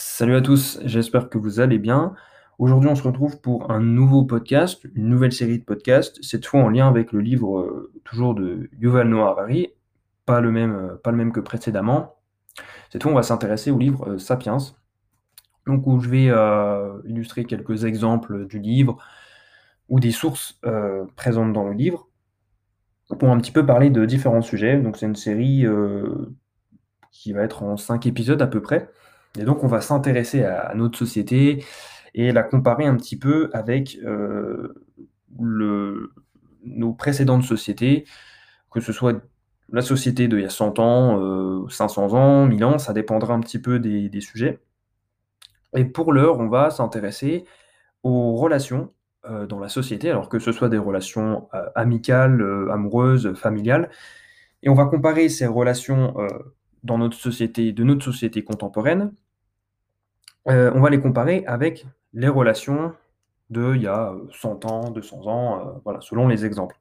Salut 0.00 0.36
à 0.36 0.40
tous, 0.40 0.78
j'espère 0.84 1.28
que 1.28 1.38
vous 1.38 1.58
allez 1.58 1.80
bien. 1.80 2.14
Aujourd'hui, 2.60 2.88
on 2.88 2.94
se 2.94 3.02
retrouve 3.02 3.40
pour 3.40 3.72
un 3.72 3.80
nouveau 3.80 4.22
podcast, 4.22 4.86
une 4.94 5.08
nouvelle 5.08 5.32
série 5.32 5.58
de 5.58 5.64
podcasts, 5.64 6.22
cette 6.22 6.46
fois 6.46 6.60
en 6.60 6.68
lien 6.68 6.86
avec 6.86 7.10
le 7.10 7.18
livre 7.18 7.58
euh, 7.58 7.92
toujours 8.04 8.36
de 8.36 8.70
Yuval 8.78 9.08
Noah 9.08 9.30
Harari, 9.30 9.72
pas 10.24 10.40
le 10.40 10.52
même, 10.52 10.72
euh, 10.72 10.94
pas 11.02 11.10
le 11.10 11.16
même 11.16 11.32
que 11.32 11.40
précédemment. 11.40 12.14
Cette 12.90 13.02
fois, 13.02 13.10
on 13.10 13.16
va 13.16 13.24
s'intéresser 13.24 13.72
au 13.72 13.78
livre 13.78 14.10
euh, 14.10 14.18
Sapiens, 14.18 14.58
donc 15.66 15.84
où 15.88 15.98
je 15.98 16.08
vais 16.08 16.30
illustrer 17.04 17.44
quelques 17.44 17.84
exemples 17.84 18.46
du 18.46 18.60
livre 18.60 18.98
ou 19.88 19.98
des 19.98 20.12
sources 20.12 20.60
présentes 21.16 21.52
dans 21.52 21.64
le 21.64 21.72
livre 21.72 22.08
pour 23.18 23.30
un 23.30 23.38
petit 23.38 23.52
peu 23.52 23.66
parler 23.66 23.90
de 23.90 24.04
différents 24.04 24.42
sujets. 24.42 24.80
Donc, 24.80 24.96
c'est 24.96 25.06
une 25.06 25.16
série 25.16 25.66
qui 27.10 27.32
va 27.32 27.42
être 27.42 27.64
en 27.64 27.76
cinq 27.76 28.06
épisodes 28.06 28.40
à 28.40 28.46
peu 28.46 28.62
près. 28.62 28.88
Et 29.38 29.44
donc, 29.44 29.64
on 29.64 29.68
va 29.68 29.80
s'intéresser 29.80 30.44
à, 30.44 30.72
notre 30.74 30.98
société 30.98 31.64
et 32.14 32.32
la 32.32 32.42
comparer 32.42 32.86
un 32.86 32.96
petit 32.96 33.18
peu 33.18 33.50
avec 33.52 33.98
euh, 34.04 34.74
le, 35.38 36.12
nos 36.64 36.92
précédentes 36.92 37.44
sociétés, 37.44 38.04
que 38.70 38.80
ce 38.80 38.92
soit 38.92 39.22
la 39.70 39.82
société 39.82 40.28
d'il 40.28 40.40
y 40.40 40.44
a 40.44 40.50
100 40.50 40.78
ans, 40.78 41.68
500 41.68 42.14
euh, 42.14 42.16
ans, 42.16 42.46
1000 42.46 42.64
ans, 42.64 42.78
ça 42.78 42.92
dépendra 42.92 43.34
un 43.34 43.40
petit 43.40 43.58
peu 43.58 43.78
des, 43.78 44.20
sujets. 44.20 44.60
Et 45.76 45.84
pour 45.84 46.12
l'heure, 46.12 46.38
on 46.40 46.48
va 46.48 46.70
s'intéresser 46.70 47.44
aux 48.02 48.34
relations 48.36 48.92
euh, 49.26 49.46
dans 49.46 49.60
la 49.60 49.68
société, 49.68 50.10
alors 50.10 50.28
que 50.28 50.38
ce 50.38 50.52
soit 50.52 50.70
des 50.70 50.78
relations 50.78 51.48
amicales, 51.74 52.42
amoureuses, 52.72 53.34
familiales. 53.34 53.90
Et 54.62 54.70
on 54.70 54.74
va 54.74 54.86
comparer 54.86 55.28
ces 55.28 55.46
relations 55.46 56.14
dans 56.82 56.98
notre 56.98 57.16
société, 57.16 57.72
de 57.72 57.84
notre 57.84 58.04
société 58.04 58.42
contemporaine, 58.42 59.12
euh, 60.48 60.70
on 60.74 60.80
va 60.80 60.90
les 60.90 61.00
comparer 61.00 61.44
avec 61.46 61.86
les 62.14 62.28
relations 62.28 62.94
de 63.50 63.74
il 63.74 63.82
y 63.82 63.86
a 63.86 64.14
100 64.32 64.64
ans, 64.64 64.90
200 64.90 65.26
ans, 65.26 65.80
euh, 65.86 66.00
selon 66.00 66.28
les 66.28 66.44
exemples. 66.44 66.78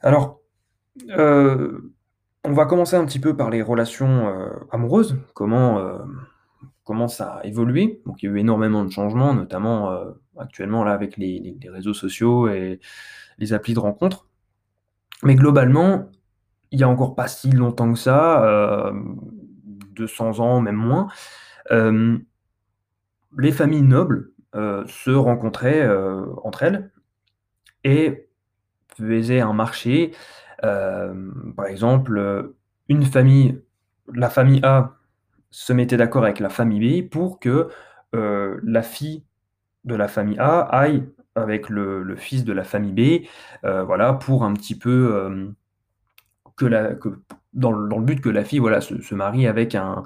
Alors, 0.00 0.40
euh, 1.10 1.92
on 2.44 2.52
va 2.52 2.66
commencer 2.66 2.96
un 2.96 3.04
petit 3.04 3.18
peu 3.18 3.36
par 3.36 3.50
les 3.50 3.62
relations 3.62 4.32
amoureuses, 4.70 5.18
comment, 5.34 5.98
ça 7.08 7.34
a 7.34 7.44
évolué. 7.44 8.00
Il 8.06 8.24
y 8.24 8.26
a 8.28 8.30
eu 8.30 8.38
énormément 8.38 8.84
de 8.84 8.90
changements, 8.90 9.34
notamment 9.34 9.92
actuellement 10.38 10.82
avec 10.84 11.16
les, 11.16 11.58
réseaux 11.68 11.94
sociaux 11.94 12.48
et 12.48 12.80
les 13.38 13.52
applis 13.52 13.74
de 13.74 13.80
rencontres. 13.80 14.26
Mais 15.24 15.34
globalement, 15.34 16.08
il 16.70 16.78
y 16.78 16.84
a 16.84 16.88
encore 16.88 17.16
pas 17.16 17.26
si 17.26 17.50
longtemps 17.50 17.92
que 17.92 17.98
ça, 17.98 18.92
200 19.96 20.38
ans, 20.38 20.60
même 20.60 20.76
moins, 20.76 21.08
les 23.36 23.52
familles 23.52 23.82
nobles 23.82 24.30
se 24.54 25.10
rencontraient 25.10 25.88
entre 26.42 26.62
elles 26.62 26.90
et 27.84 28.28
faisaient 28.96 29.40
un 29.40 29.52
marché. 29.52 30.12
par 30.60 31.66
exemple, 31.66 32.52
une 32.88 33.04
famille, 33.04 33.60
la 34.12 34.30
famille 34.30 34.60
A 34.62 34.94
se 35.50 35.72
mettait 35.72 35.96
d'accord 35.96 36.24
avec 36.24 36.40
la 36.40 36.48
famille 36.48 37.02
B 37.02 37.08
pour 37.08 37.38
que 37.38 37.68
la 38.12 38.82
fille 38.82 39.24
de 39.84 39.94
la 39.94 40.08
famille 40.08 40.38
A 40.38 40.60
aille 40.60 41.08
avec 41.34 41.68
le, 41.68 42.16
fils 42.16 42.44
de 42.44 42.52
la 42.52 42.64
famille 42.64 42.92
B, 42.92 43.26
voilà, 43.62 44.14
pour 44.14 44.44
un 44.44 44.54
petit 44.54 44.76
peu 44.76 45.54
dans, 47.52 47.70
le 47.72 48.04
but 48.04 48.20
que 48.20 48.28
la 48.28 48.44
fille 48.44 48.58
voilà, 48.58 48.80
se, 48.80 49.14
marie 49.14 49.46
avec 49.46 49.74
un, 49.74 50.04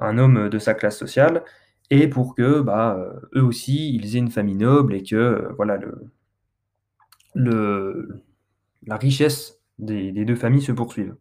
homme 0.00 0.48
de 0.48 0.58
sa 0.58 0.74
classe 0.74 0.98
sociale, 0.98 1.42
et 1.90 2.08
pour 2.08 2.34
que 2.34 2.60
bah, 2.60 2.98
eux 3.34 3.42
aussi, 3.42 3.94
ils 3.94 4.16
aient 4.16 4.20
une 4.20 4.30
famille 4.30 4.56
noble 4.56 4.94
et 4.94 5.02
que 5.02 5.48
voilà, 5.56 5.76
le, 5.76 6.10
le, 7.34 8.22
la 8.86 8.96
richesse 8.96 9.60
des, 9.78 10.12
deux 10.12 10.36
familles 10.36 10.62
se 10.62 10.72
poursuive. 10.72 11.14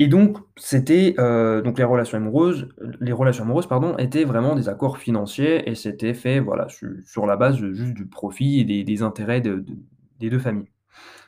Et 0.00 0.08
donc, 0.08 0.38
c'était 0.56 1.12
donc 1.12 1.78
les 1.78 1.84
relations 1.84 2.18
amoureuses, 2.18 2.68
les 3.00 3.12
relations 3.12 3.44
amoureuses 3.44 3.68
pardon, 3.68 3.96
étaient 3.98 4.24
vraiment 4.24 4.56
des 4.56 4.68
accords 4.68 4.98
financiers 4.98 5.68
et 5.68 5.76
c'était 5.76 6.14
fait 6.14 6.40
voilà 6.40 6.66
sur, 6.68 7.26
la 7.26 7.36
base 7.36 7.56
juste 7.56 7.94
du 7.94 8.06
profit 8.06 8.60
et 8.60 8.84
des, 8.84 9.02
intérêts 9.02 9.40
des 9.40 10.30
deux 10.30 10.38
familles. 10.38 10.70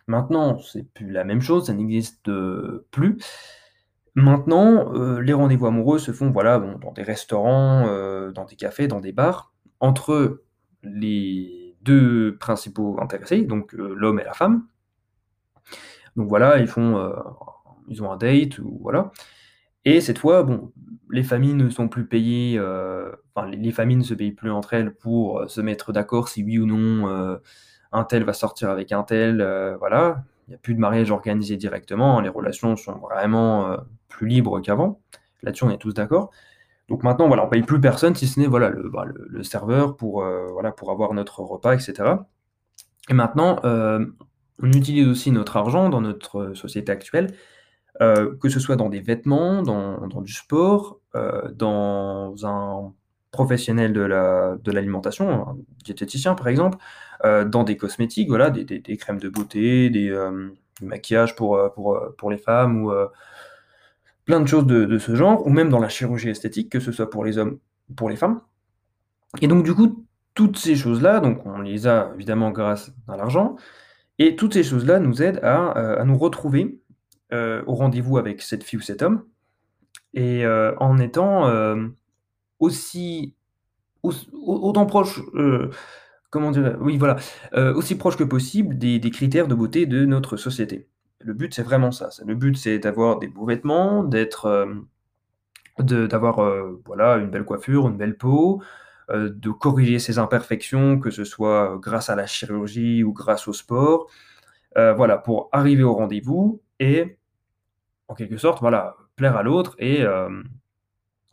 Maintenant, 0.08 0.58
c'est 0.58 0.84
plus 0.94 1.10
la 1.10 1.24
même 1.24 1.40
chose, 1.40 1.66
ça 1.66 1.74
n'existe 1.74 2.30
plus. 2.90 3.18
Maintenant, 4.16 4.92
les 5.20 5.34
rendez-vous 5.34 5.66
amoureux 5.66 5.98
se 5.98 6.10
font 6.10 6.30
voilà, 6.30 6.58
dans 6.58 6.92
des 6.92 7.02
restaurants, 7.02 7.86
dans 8.32 8.44
des 8.46 8.56
cafés, 8.56 8.88
dans 8.88 9.00
des 9.00 9.12
bars, 9.12 9.52
entre 9.78 10.42
les 10.82 11.76
deux 11.82 12.36
principaux 12.38 12.98
intéressés, 13.00 13.42
donc 13.42 13.72
l'homme 13.74 14.18
et 14.18 14.24
la 14.24 14.32
femme. 14.32 14.66
Donc 16.16 16.28
voilà, 16.30 16.58
ils 16.58 16.66
font, 16.66 17.12
ils 17.88 18.02
ont 18.02 18.10
un 18.10 18.16
date 18.16 18.58
ou 18.58 18.78
voilà. 18.80 19.12
Et 19.84 20.00
cette 20.00 20.18
fois, 20.18 20.42
bon, 20.44 20.72
les 21.10 21.22
familles 21.22 21.54
ne 21.54 21.68
sont 21.68 21.88
plus 21.88 22.06
payées, 22.06 22.58
enfin 23.34 23.48
les 23.48 23.70
familles 23.70 23.98
ne 23.98 24.02
se 24.02 24.14
payent 24.14 24.32
plus 24.32 24.50
entre 24.50 24.72
elles 24.72 24.94
pour, 24.94 25.44
se 25.50 25.60
mettre 25.60 25.92
d'accord 25.92 26.28
si 26.28 26.42
oui 26.42 26.58
ou 26.58 26.64
non, 26.64 27.38
un 27.92 28.04
tel 28.04 28.24
va 28.24 28.32
sortir 28.32 28.70
avec 28.70 28.92
un 28.92 29.02
tel, 29.02 29.40
euh, 29.40 29.76
voilà. 29.78 30.24
Il 30.46 30.50
n'y 30.50 30.54
a 30.54 30.58
plus 30.58 30.74
de 30.74 30.80
mariage 30.80 31.10
organisé 31.10 31.56
directement, 31.56 32.20
les 32.20 32.28
relations 32.28 32.76
sont 32.76 32.98
vraiment 32.98 33.70
euh, 33.70 33.76
plus 34.08 34.28
libres 34.28 34.60
qu'avant. 34.60 35.00
Là-dessus, 35.42 35.64
on 35.64 35.70
est 35.70 35.78
tous 35.78 35.92
d'accord. 35.92 36.30
Donc 36.88 37.02
maintenant, 37.02 37.28
on 37.28 37.48
paye 37.48 37.62
plus 37.62 37.80
personne 37.80 38.14
si 38.14 38.28
ce 38.28 38.38
n'est 38.38 38.46
voilà, 38.46 38.70
le, 38.70 38.88
bah, 38.88 39.04
serveur 39.42 39.96
pour, 39.96 40.22
euh, 40.22 40.46
voilà, 40.52 40.70
pour 40.70 40.90
avoir 40.92 41.12
notre 41.14 41.40
repas, 41.40 41.74
etc. 41.74 42.14
Et 43.08 43.14
maintenant, 43.14 43.60
on 43.64 44.72
utilise 44.72 45.06
aussi 45.08 45.30
notre 45.30 45.56
argent 45.56 45.88
dans 45.88 46.00
notre 46.00 46.54
société 46.54 46.90
actuelle, 46.90 47.34
que 48.00 48.48
ce 48.48 48.58
soit 48.58 48.74
dans 48.74 48.88
des 48.88 49.00
vêtements, 49.00 49.62
dans, 49.62 50.22
du 50.22 50.32
sport, 50.32 50.98
dans 51.54 52.34
un 52.44 52.92
professionnel 53.30 53.92
de 53.92 54.70
l'alimentation, 54.72 55.28
la, 55.28 55.36
de 55.36 55.50
un 55.50 55.56
diététicien 55.84 56.34
par 56.34 56.48
exemple, 56.48 56.78
euh, 56.78 56.80
dans 57.24 57.64
des 57.64 57.76
cosmétiques, 57.76 58.28
voilà, 58.28 58.50
des, 58.50 58.96
crèmes 58.96 59.18
de 59.18 59.28
beauté, 59.28 59.90
des, 59.90 60.10
euh, 60.10 60.50
maquillages 60.82 61.34
pour, 61.34 61.56
euh, 61.56 61.68
pour, 61.68 62.00
pour, 62.18 62.30
les 62.30 62.38
femmes, 62.38 62.84
ou 62.84 62.92
plein 64.24 64.40
de 64.40 64.46
choses 64.46 64.66
de, 64.66 64.98
ce 64.98 65.14
genre, 65.14 65.46
ou 65.46 65.50
même 65.50 65.68
dans 65.68 65.78
la 65.78 65.88
chirurgie 65.88 66.28
esthétique, 66.28 66.70
que 66.70 66.80
ce 66.80 66.92
soit 66.92 67.10
pour 67.10 67.24
les 67.24 67.38
hommes 67.38 67.58
ou 67.90 67.94
pour 67.94 68.10
les 68.10 68.16
femmes. 68.16 68.40
Et 69.40 69.48
donc 69.48 69.64
du 69.64 69.74
coup, 69.74 70.06
toutes 70.34 70.58
ces 70.58 70.76
choses-là, 70.76 71.20
donc 71.20 71.44
on 71.46 71.60
les 71.60 71.86
a 71.86 72.10
évidemment 72.14 72.50
grâce 72.50 72.92
à 73.08 73.16
l'argent, 73.16 73.56
et 74.18 74.36
toutes 74.36 74.54
ces 74.54 74.62
choses-là 74.62 74.98
nous 74.98 75.22
aident 75.22 75.40
à, 75.42 75.70
à 75.72 76.04
nous 76.04 76.18
retrouver 76.18 76.80
au 77.32 77.74
rendez-vous 77.74 78.18
avec 78.18 78.42
cette 78.42 78.64
fille 78.64 78.78
ou 78.78 78.82
cet 78.82 79.02
homme, 79.02 79.24
et 80.14 80.46
en 80.46 80.98
étant 80.98 81.48
aussi, 82.58 83.34
autant 84.02 84.86
proche, 84.86 85.20
euh, 85.34 85.70
comment 86.30 86.50
dire, 86.50 86.76
oui, 86.80 86.98
voilà, 86.98 87.16
euh, 87.54 87.74
aussi 87.74 87.96
proche 87.96 88.16
que 88.16 88.24
possible 88.24 88.78
des, 88.78 89.00
critères 89.10 89.48
de 89.48 89.54
beauté 89.54 89.86
de 89.86 90.04
notre 90.04 90.36
société. 90.36 90.88
Le 91.20 91.34
but, 91.34 91.54
c'est 91.54 91.62
vraiment 91.62 91.92
ça. 91.92 92.10
Le 92.24 92.34
but, 92.34 92.56
c'est 92.56 92.78
d'avoir 92.78 93.18
des 93.18 93.28
beaux 93.28 93.46
vêtements, 93.46 94.04
d'être, 94.04 94.46
euh, 94.46 96.06
d'avoir, 96.06 96.40
voilà, 96.84 97.16
une 97.16 97.30
belle 97.30 97.44
coiffure, 97.44 97.88
une 97.88 97.96
belle 97.96 98.16
peau, 98.16 98.62
de 99.12 99.50
corriger 99.50 100.00
ses 100.00 100.18
imperfections, 100.18 100.98
que 100.98 101.10
ce 101.10 101.22
soit 101.22 101.78
grâce 101.80 102.10
à 102.10 102.16
la 102.16 102.26
chirurgie 102.26 103.04
ou 103.04 103.12
grâce 103.12 103.46
au 103.46 103.52
sport, 103.52 104.08
voilà, 104.74 105.18
pour 105.18 105.48
arriver 105.52 105.82
au 105.82 105.94
rendez-vous 105.94 106.60
et, 106.80 107.18
en 108.08 108.14
quelque 108.14 108.36
sorte, 108.36 108.60
voilà, 108.60 108.96
plaire 109.16 109.36
à 109.36 109.42
l'autre 109.42 109.76
et 109.78 110.04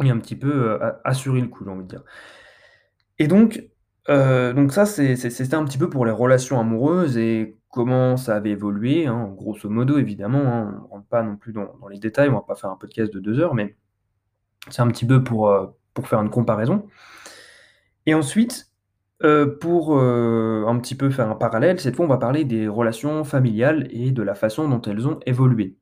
et 0.04 0.10
un 0.10 0.18
petit 0.20 0.36
peu, 0.36 0.80
assurer 1.04 1.42
le 1.42 1.48
coup, 1.48 1.63
j'ai 1.63 1.72
envie 1.72 1.84
de 1.84 1.88
dire. 1.88 2.04
Et 3.19 3.28
donc, 3.28 3.63
donc 4.08 4.74
ça, 4.74 4.86
c'était 4.86 5.56
un 5.56 5.66
petit 5.66 5.78
peu 5.78 5.90
pour 5.90 6.06
les 6.06 6.12
relations 6.12 6.60
amoureuses 6.60 7.18
et 7.18 7.58
comment 7.70 8.18
ça 8.18 8.36
avait 8.36 8.52
évolué, 8.52 9.08
hein, 9.08 9.34
grosso 9.36 9.70
modo 9.70 9.98
évidemment, 9.98 10.42
hein, 10.42 10.82
on 10.84 10.86
ne 10.86 10.90
rentre 10.90 11.08
pas 11.08 11.24
non 11.24 11.38
plus 11.38 11.54
dans 11.54 11.88
les 11.90 12.00
détails, 12.00 12.30
on 12.30 12.34
va 12.34 12.42
pas 12.42 12.56
faire 12.56 12.70
un 12.70 12.76
podcast 12.76 13.14
de 13.14 13.20
deux 13.20 13.40
heures, 13.40 13.56
mais 13.56 13.78
c'est 14.70 14.82
un 14.82 14.88
petit 14.88 15.06
peu 15.06 15.24
pour, 15.24 15.54
pour 15.94 16.08
faire 16.08 16.22
une 16.22 16.30
comparaison. 16.30 16.88
Et 18.06 18.14
ensuite, 18.14 18.72
pour, 19.62 19.98
un 19.98 20.80
petit 20.80 20.96
peu 20.96 21.10
faire 21.10 21.30
un 21.30 21.36
parallèle, 21.36 21.80
cette 21.80 21.96
fois 21.96 22.06
on 22.06 22.10
va 22.10 22.18
parler 22.18 22.46
des 22.46 22.68
relations 22.68 23.24
familiales 23.24 23.88
et 23.92 24.12
de 24.12 24.22
la 24.22 24.36
façon 24.36 24.68
dont 24.68 24.82
elles 24.82 25.08
ont 25.08 25.20
évolué. 25.26 25.78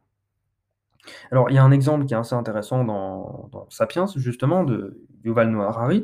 Alors, 1.32 1.50
il 1.50 1.56
y 1.56 1.58
a 1.58 1.64
un 1.64 1.72
exemple 1.72 2.06
qui 2.06 2.14
est 2.14 2.18
assez 2.18 2.36
intéressant 2.36 2.84
dans, 2.84 3.50
Sapiens, 3.70 4.06
justement, 4.16 4.64
de 4.64 5.02
Yuval 5.24 5.50
Noah 5.50 5.70
Harari, 5.70 6.04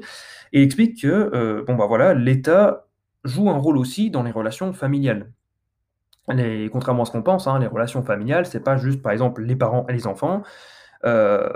et 0.53 0.61
il 0.61 0.63
explique 0.63 1.01
que, 1.01 1.07
euh, 1.07 1.63
bon, 1.65 1.75
bah 1.75 1.85
voilà, 1.88 2.13
l'État 2.13 2.88
joue 3.23 3.49
un 3.49 3.57
rôle 3.57 3.77
aussi 3.77 4.09
dans 4.09 4.23
les 4.23 4.31
relations 4.31 4.73
familiales. 4.73 5.31
Les, 6.29 6.69
contrairement 6.69 7.03
à 7.03 7.05
ce 7.05 7.11
qu'on 7.11 7.23
pense, 7.23 7.47
hein, 7.47 7.59
les 7.59 7.67
relations 7.67 8.03
familiales, 8.03 8.45
c'est 8.45 8.63
pas 8.63 8.77
juste, 8.77 9.01
par 9.01 9.11
exemple, 9.11 9.44
les 9.44 9.55
parents 9.55 9.85
et 9.88 9.94
les 9.94 10.07
enfants. 10.07 10.44
heu, 11.05 11.49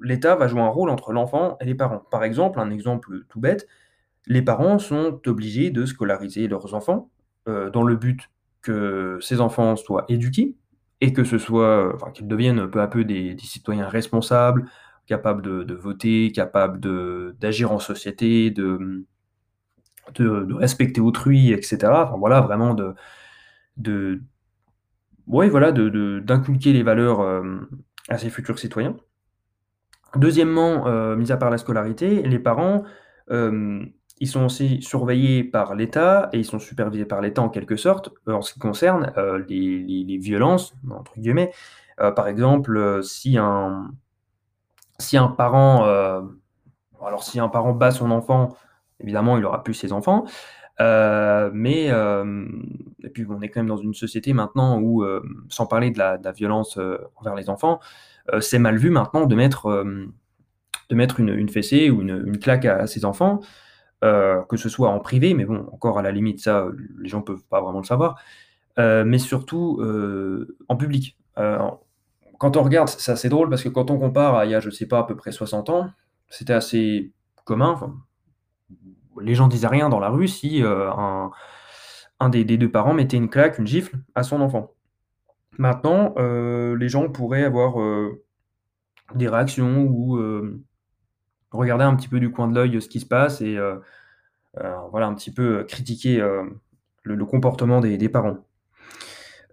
l'État 0.00 0.36
va 0.36 0.48
jouer 0.48 0.60
un 0.60 0.68
rôle 0.68 0.90
entre 0.90 1.12
l'enfant 1.12 1.56
et 1.60 1.64
les 1.64 1.74
parents. 1.74 2.02
Par 2.10 2.24
exemple, 2.24 2.60
un 2.60 2.70
exemple 2.70 3.24
tout 3.28 3.40
bête, 3.40 3.66
les 4.26 4.42
parents 4.42 4.78
sont 4.78 5.20
obligés 5.26 5.70
de 5.70 5.86
scolariser 5.86 6.48
leurs 6.48 6.74
enfants, 6.74 7.10
heu, 7.48 7.70
dans 7.70 7.82
le 7.84 7.96
but 7.96 8.30
que 8.62 9.18
ces 9.20 9.40
enfants 9.40 9.76
soient 9.76 10.04
éduqués 10.08 10.56
et 11.00 11.12
que 11.12 11.24
ce 11.24 11.38
soit, 11.38 11.94
enfin 11.94 12.10
qu'ils 12.10 12.28
deviennent 12.28 12.68
peu 12.70 12.80
à 12.80 12.88
peu 12.88 13.04
des 13.04 13.36
citoyens 13.38 13.88
responsables, 13.88 14.68
capables 15.06 15.66
de 15.66 15.74
voter, 15.74 16.32
capables 16.32 16.80
d'agir 17.38 17.72
en 17.72 17.78
société, 17.78 18.50
de, 18.50 19.04
respecter 20.54 21.00
autrui 21.00 21.52
et 21.52 21.62
cetera. 21.62 22.06
Enfin 22.06 22.18
voilà, 22.18 22.40
vraiment 22.40 22.74
de 22.74 22.94
de 23.76 24.20
voilà, 25.26 25.72
d'inculquer 25.72 26.72
les 26.72 26.82
valeurs, 26.82 27.20
hem, 27.20 27.68
à 28.08 28.18
ses 28.18 28.30
futurs 28.30 28.58
citoyens. 28.58 28.96
Deuxièmement, 30.14 30.86
heu, 30.88 31.16
mis 31.16 31.32
à 31.32 31.36
part 31.36 31.50
la 31.50 31.58
scolarité, 31.58 32.22
les 32.22 32.38
parents, 32.38 32.84
ils 34.18 34.28
sont 34.28 34.44
aussi 34.46 34.80
surveillés 34.82 35.44
par 35.44 35.74
l'État 35.74 36.30
et 36.32 36.38
ils 36.38 36.44
sont 36.44 36.58
supervisés 36.58 37.04
par 37.04 37.20
l'État 37.20 37.42
en 37.42 37.48
quelque 37.50 37.76
sorte, 37.76 38.10
heu, 38.28 38.34
en 38.34 38.42
ce 38.42 38.52
qui 38.54 38.58
concerne, 38.60 39.12
heu, 39.16 39.44
les 39.48 40.18
«violences» 40.18 40.74
entre 40.90 41.18
guillemets. 41.18 41.52
Heu, 42.00 42.14
par 42.14 42.28
exemple, 42.28 43.00
si 43.02 43.38
un 43.38 43.90
si 44.98 45.16
un 45.16 45.28
parent, 45.28 45.84
alors 47.04 47.22
si 47.22 47.38
un 47.38 47.48
parent 47.48 47.72
bat 47.72 47.90
son 47.90 48.10
enfant, 48.10 48.56
évidemment 49.00 49.36
il 49.36 49.44
aura 49.44 49.62
plus 49.62 49.74
ses 49.74 49.92
enfants, 49.92 50.24
mais 50.80 51.86
et 51.88 53.08
puis 53.12 53.26
on 53.28 53.40
est 53.42 53.50
quand 53.50 53.60
même 53.60 53.68
dans 53.68 53.76
une 53.76 53.94
société 53.94 54.32
maintenant 54.32 54.80
où, 54.80 55.04
sans 55.50 55.66
parler 55.66 55.90
de 55.90 55.98
la 55.98 56.32
violence, 56.32 56.78
envers 57.16 57.34
les 57.34 57.50
enfants, 57.50 57.80
c'est 58.40 58.58
mal 58.58 58.78
vu 58.78 58.90
maintenant 58.90 59.26
de 59.26 59.34
mettre, 59.34 59.84
de 60.88 60.94
mettre 60.94 61.20
une 61.20 61.48
fessée 61.50 61.90
ou 61.90 62.00
une 62.00 62.38
claque 62.38 62.64
à 62.64 62.86
ses 62.86 63.04
enfants, 63.04 63.40
heu, 64.04 64.42
que 64.48 64.56
ce 64.56 64.68
soit 64.68 64.90
en 64.90 65.00
privé, 65.00 65.34
mais 65.34 65.44
bon, 65.46 65.66
encore 65.72 65.98
à 65.98 66.02
la 66.02 66.12
limite 66.12 66.40
ça, 66.40 66.66
les 66.98 67.08
gens 67.08 67.22
peuvent 67.22 67.44
pas 67.50 67.60
vraiment 67.60 67.80
le 67.80 67.84
savoir, 67.86 68.18
heu, 68.78 69.04
mais 69.04 69.18
surtout, 69.18 69.78
heu, 69.82 70.56
en 70.68 70.76
public. 70.76 71.16
Quand 72.38 72.56
on 72.58 72.62
regarde, 72.62 72.88
c'est 72.90 73.12
assez 73.12 73.28
drôle 73.30 73.50
parce 73.50 73.62
que 73.64 73.68
quand 73.70 73.90
on 73.90 73.98
compare 73.98 74.36
à 74.36 74.46
il 74.46 74.52
y 74.52 74.54
a, 74.56 74.60
je 74.60 74.70
sais 74.70 74.86
pas, 74.86 75.00
à 75.00 75.04
peu 75.04 75.16
près 75.16 75.32
60 75.32 75.70
ans, 75.70 75.90
c'était 76.30 76.52
assez 76.54 77.12
commun, 77.44 77.78
les 79.22 79.34
gens 79.36 79.48
disaient 79.48 79.68
rien 79.68 79.88
dans 79.90 80.00
la 80.00 80.10
rue 80.10 80.28
si, 80.28 80.62
un 80.64 81.30
un 82.20 82.28
des 82.30 82.44
des 82.44 82.58
2 82.58 82.70
parents 82.70 82.94
mettait 82.94 83.16
une 83.18 83.30
claque, 83.30 83.58
une 83.58 83.66
gifle 83.66 83.98
à 84.16 84.22
son 84.24 84.40
enfant. 84.42 84.72
Maintenant, 85.58 86.14
les 86.18 86.88
gens 86.90 87.08
pourraient 87.10 87.44
avoir, 87.44 87.76
des 89.16 89.28
réactions 89.28 89.84
ou, 89.84 90.18
regarder 91.52 91.84
un 91.84 91.96
petit 91.96 92.08
peu 92.08 92.20
du 92.20 92.30
coin 92.30 92.48
de 92.48 92.54
l'œil, 92.54 92.80
ce 92.80 92.88
qui 92.88 93.00
se 93.00 93.06
passe 93.06 93.40
et 93.40 93.56
heu 93.56 93.80
heu, 94.58 94.64
voilà, 94.90 95.06
un 95.06 95.14
petit 95.14 95.32
peu, 95.32 95.64
critiquer, 95.64 96.22
le 97.04 97.24
comportement 97.26 97.80
des 97.80 98.08
parents. 98.08 98.38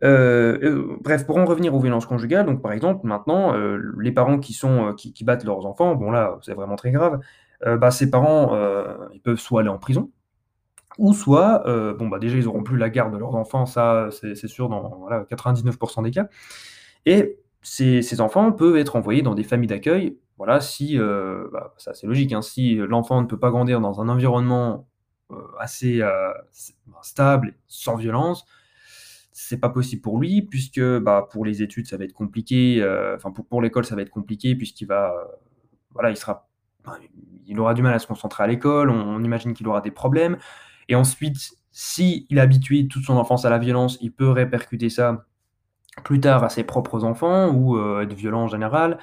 Bref, 0.01 1.25
pour 1.25 1.37
en 1.37 1.45
revenir 1.45 1.73
aux 1.73 1.79
violences 1.79 2.05
conjugales, 2.05 2.45
donc 2.45 2.61
par 2.61 2.71
exemple, 2.73 3.05
maintenant, 3.07 3.53
les 3.99 4.11
parents 4.11 4.39
qui 4.39 4.53
sont, 4.53 4.93
qui 4.95 5.23
battent 5.23 5.45
leurs 5.45 5.65
enfants, 5.65 5.95
bon 5.95 6.11
là, 6.11 6.37
c'est 6.41 6.53
vraiment 6.53 6.75
très 6.75 6.91
grave, 6.91 7.19
bah, 7.65 7.91
ces 7.91 8.09
parents, 8.09 8.55
ils 9.13 9.21
peuvent 9.21 9.39
soit 9.39 9.61
aller 9.61 9.69
en 9.69 9.77
prison 9.77 10.11
ou 10.99 11.13
soit, 11.13 11.63
bon, 11.97 12.07
bah, 12.07 12.19
déjà, 12.19 12.37
ils 12.37 12.47
auront 12.47 12.63
plus 12.63 12.77
la 12.77 12.89
garde 12.89 13.13
de 13.13 13.17
leurs 13.17 13.35
enfants, 13.35 13.65
ça, 13.65 14.09
c'est 14.11 14.47
sûr 14.47 14.69
dans, 14.69 14.97
voilà, 14.99 15.25
99 15.25 15.77
des 16.03 16.11
cas 16.11 16.27
et 17.05 17.39
ces 17.61 18.21
enfants 18.21 18.51
peuvent 18.51 18.77
être 18.77 18.95
envoyés 18.95 19.21
dans 19.21 19.35
des 19.35 19.43
familles 19.43 19.69
d'accueil, 19.69 20.17
voilà, 20.37 20.59
si, 20.61 20.97
heu, 20.97 21.49
bah, 21.53 21.73
c'est 21.77 22.07
logique, 22.07 22.33
hein, 22.33 22.41
si 22.41 22.75
l'enfant 22.75 23.21
ne 23.21 23.27
peut 23.27 23.39
pas 23.39 23.51
grandir 23.51 23.81
dans 23.81 24.01
un 24.01 24.09
environnement, 24.09 24.87
heu, 25.31 25.35
assez, 25.59 26.01
s 26.51 26.73
ben, 26.87 26.97
stable, 27.01 27.55
sans 27.67 27.95
violence, 27.95 28.45
c'est 29.31 29.59
pas 29.59 29.69
possible 29.69 30.01
pour 30.01 30.19
lui 30.19 30.41
puisque, 30.43 30.81
bah, 30.99 31.27
pour 31.31 31.45
les 31.45 31.61
études, 31.63 31.87
ça 31.87 31.97
va 31.97 32.05
être 32.05 32.13
compliqué, 32.13 32.83
enfin 33.15 33.31
pour 33.31 33.45
pour 33.47 33.61
l'école, 33.61 33.85
ça 33.85 33.95
va 33.95 34.01
être 34.03 34.09
compliqué 34.11 34.55
puisqu'il 34.55 34.87
va, 34.87 35.13
voilà, 35.91 36.09
il 36.11 36.17
sera 36.17 36.49
il 37.45 37.59
aura 37.59 37.73
du 37.73 37.81
mal 37.81 37.93
à 37.93 37.99
se 37.99 38.07
concentrer 38.07 38.43
à 38.43 38.47
l'école, 38.47 38.89
on 38.89 39.23
imagine 39.23 39.53
qu'il 39.53 39.67
aura 39.67 39.81
des 39.81 39.91
problèmes 39.91 40.37
et 40.89 40.95
ensuite, 40.95 41.37
s'il 41.71 42.25
est 42.29 42.39
habitué 42.39 42.87
toute 42.87 43.03
son 43.03 43.17
enfance 43.17 43.45
à 43.45 43.49
la 43.49 43.57
violence, 43.57 43.97
il 44.01 44.11
peut 44.11 44.29
répercuter 44.29 44.89
ça 44.89 45.25
plus 46.03 46.19
tard 46.19 46.43
à 46.43 46.49
ses 46.49 46.63
propres 46.63 47.03
enfants 47.03 47.49
ou, 47.51 47.79
être 48.01 48.13
violent 48.13 48.43
en 48.43 48.47
général. 48.47 48.99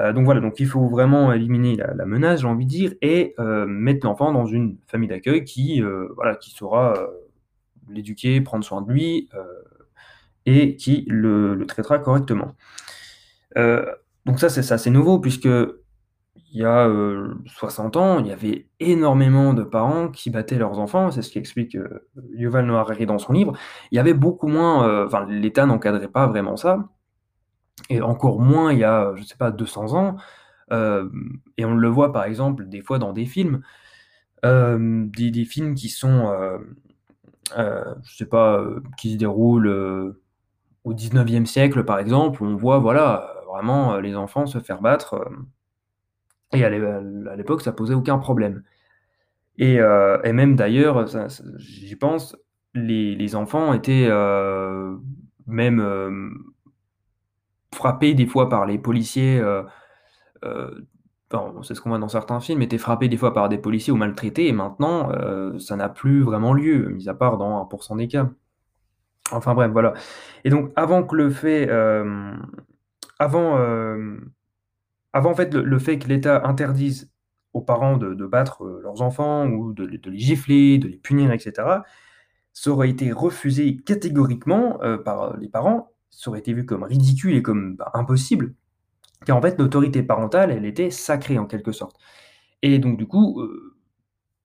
Heu, 0.00 0.12
donc 0.12 0.24
voilà, 0.24 0.40
donc 0.40 0.60
il 0.60 0.66
faut 0.66 0.88
vraiment 0.88 1.32
éliminer 1.32 1.76
la 1.76 2.06
menace, 2.06 2.40
j'ai 2.40 2.46
envie 2.46 2.64
de 2.66 2.70
dire 2.70 2.94
et 3.02 3.34
heu, 3.38 3.66
mettre 3.66 4.06
l'enfant 4.06 4.32
dans 4.32 4.46
une 4.46 4.78
famille 4.86 5.08
d'accueil 5.08 5.44
qui, 5.44 5.82
qui 6.40 6.50
saura, 6.50 6.94
l'éduquer, 7.90 8.40
prendre 8.40 8.64
soin 8.64 8.82
de 8.82 8.92
lui, 8.92 9.28
et 10.46 10.76
qui 10.76 11.04
le 11.08 11.64
traitera 11.66 11.98
correctement. 11.98 12.54
Donc 14.26 14.38
ça, 14.40 14.48
c'est 14.48 14.62
c'est 14.62 14.90
nouveau 14.90 15.18
puisqu'il 15.20 15.72
y 16.54 16.64
a, 16.64 16.88
heu, 16.88 17.36
60 17.46 17.96
ans, 17.96 18.20
il 18.20 18.26
y 18.28 18.32
avait 18.32 18.68
énormément 18.80 19.54
de 19.54 19.64
parents 19.64 20.08
qui 20.10 20.30
battaient 20.30 20.58
leurs 20.58 20.78
enfants. 20.80 21.10
C'est 21.10 21.22
ce 21.22 21.32
qu'explique, 21.32 21.76
heu, 21.76 22.08
Yuval 22.34 22.66
Noah 22.66 22.86
dans 23.06 23.18
son 23.18 23.32
livre. 23.34 23.54
Il 23.92 23.96
y 23.96 23.98
avait 24.00 24.14
beaucoup 24.14 24.48
moins, 24.48 25.06
enfin 25.06 25.26
l'État 25.28 25.66
n'encadrait 25.66 26.08
pas 26.08 26.26
vraiment 26.28 26.56
ça 26.56 26.88
et 27.90 28.00
encore 28.02 28.40
moins 28.40 28.72
il 28.72 28.80
y 28.80 28.84
a, 28.84 29.12
je 29.16 29.24
sais 29.24 29.36
pas, 29.36 29.50
200 29.52 29.94
ans. 29.94 30.16
Hem 30.70 31.40
et 31.58 31.64
on 31.66 31.74
le 31.74 31.88
voit 31.88 32.12
par 32.12 32.24
exemple 32.24 32.66
des 32.68 32.82
fois 32.82 32.98
dans 32.98 33.12
des 33.14 33.26
films, 33.26 33.62
hem, 34.44 35.10
des 35.10 35.44
films 35.46 35.74
qui 35.74 35.88
sont, 35.90 36.30
heu, 36.32 36.60
je 38.04 38.16
sais 38.16 38.26
pas, 38.26 38.64
qui 38.98 39.12
se 39.14 39.18
déroulent, 39.18 40.16
au 40.84 40.94
19e 40.94 41.46
siècle 41.46 41.84
par 41.84 41.98
exemple, 42.00 42.42
on 42.44 42.56
voit 42.56 42.78
voilà, 42.80 43.34
vraiment, 43.48 43.98
les 44.00 44.16
enfants 44.16 44.46
se 44.46 44.58
faire 44.60 44.80
battre, 44.82 45.28
et 46.54 46.64
à 46.64 46.70
l'é 46.70 46.80
à 47.30 47.36
l'époque 47.36 47.62
ça 47.62 47.72
posait 47.72 47.94
aucun 47.94 48.18
problème 48.18 48.62
et 49.58 49.76
et 50.24 50.32
même 50.32 50.56
d'ailleurs, 50.56 51.06
j'y 51.58 51.96
pense, 51.96 52.36
les 52.74 53.14
les 53.16 53.34
enfants 53.36 53.74
étaient, 53.74 54.08
même, 55.46 55.80
hem 57.72 57.76
frappés 57.78 58.14
des 58.14 58.26
fois 58.26 58.48
par 58.48 58.66
les 58.66 58.78
policiers, 58.78 59.38
heu, 59.40 59.66
enfin, 61.32 61.52
c'est 61.62 61.74
ce 61.74 61.80
qu'on 61.80 61.90
voit 61.90 61.98
dans 61.98 62.08
certains 62.08 62.40
films, 62.40 62.62
étaient 62.62 62.78
frappés 62.78 63.08
des 63.08 63.16
fois 63.16 63.32
par 63.34 63.48
des 63.48 63.58
policiers 63.58 63.92
ou 63.92 63.96
maltraités 63.96 64.48
et 64.48 64.52
maintenant, 64.52 65.12
heu, 65.12 65.58
ça 65.58 65.76
n'a 65.76 65.88
plus 65.88 66.22
vraiment 66.22 66.52
lieu, 66.54 66.88
mis 66.90 67.08
à 67.08 67.14
part 67.14 67.38
dans 67.38 67.58
1% 67.58 67.96
des 67.96 68.08
cas. 68.08 68.30
Enfin 69.30 69.54
bref, 69.54 69.70
voilà 69.72 69.92
et 70.44 70.50
donc 70.50 70.72
avant 70.74 71.02
que 71.02 71.14
le 71.14 71.30
fait, 71.30 71.68
avant, 73.18 73.58
avant 75.12 75.30
en 75.30 75.34
fait 75.34 75.54
le 75.54 75.78
fait 75.78 75.98
que 75.98 76.08
l'État 76.08 76.46
interdise 76.46 77.10
aux 77.52 77.60
parents 77.60 77.98
de 77.98 78.26
battre, 78.26 78.64
leurs 78.82 79.02
enfants 79.02 79.46
ou 79.46 79.72
de 79.74 79.84
les 79.84 79.98
de 79.98 80.10
les 80.10 80.18
gifler, 80.18 80.78
de 80.78 80.88
les 80.88 80.96
punir 80.96 81.32
et 81.32 81.38
cetera, 81.38 81.84
ça 82.54 82.70
aurait 82.70 82.90
été 82.90 83.12
refusé 83.12 83.76
catégoriquement, 83.76 84.78
par, 85.04 85.36
les 85.36 85.48
parents. 85.48 85.92
Ça 86.10 86.30
aurait 86.30 86.40
été 86.40 86.52
vu 86.52 86.66
comme 86.66 86.82
ridicule 86.84 87.34
et 87.36 87.42
comme, 87.42 87.76
bah, 87.76 87.90
impossible, 87.94 88.54
car 89.26 89.36
en 89.36 89.42
fait 89.42 89.58
l'autorité 89.58 90.02
parentale, 90.02 90.50
elle 90.52 90.66
était 90.66 90.90
sacrée 90.90 91.38
en 91.38 91.46
quelque 91.46 91.72
sorte 91.72 91.96
et 92.62 92.78
donc 92.80 92.98
du 92.98 93.06
coup, 93.06 93.42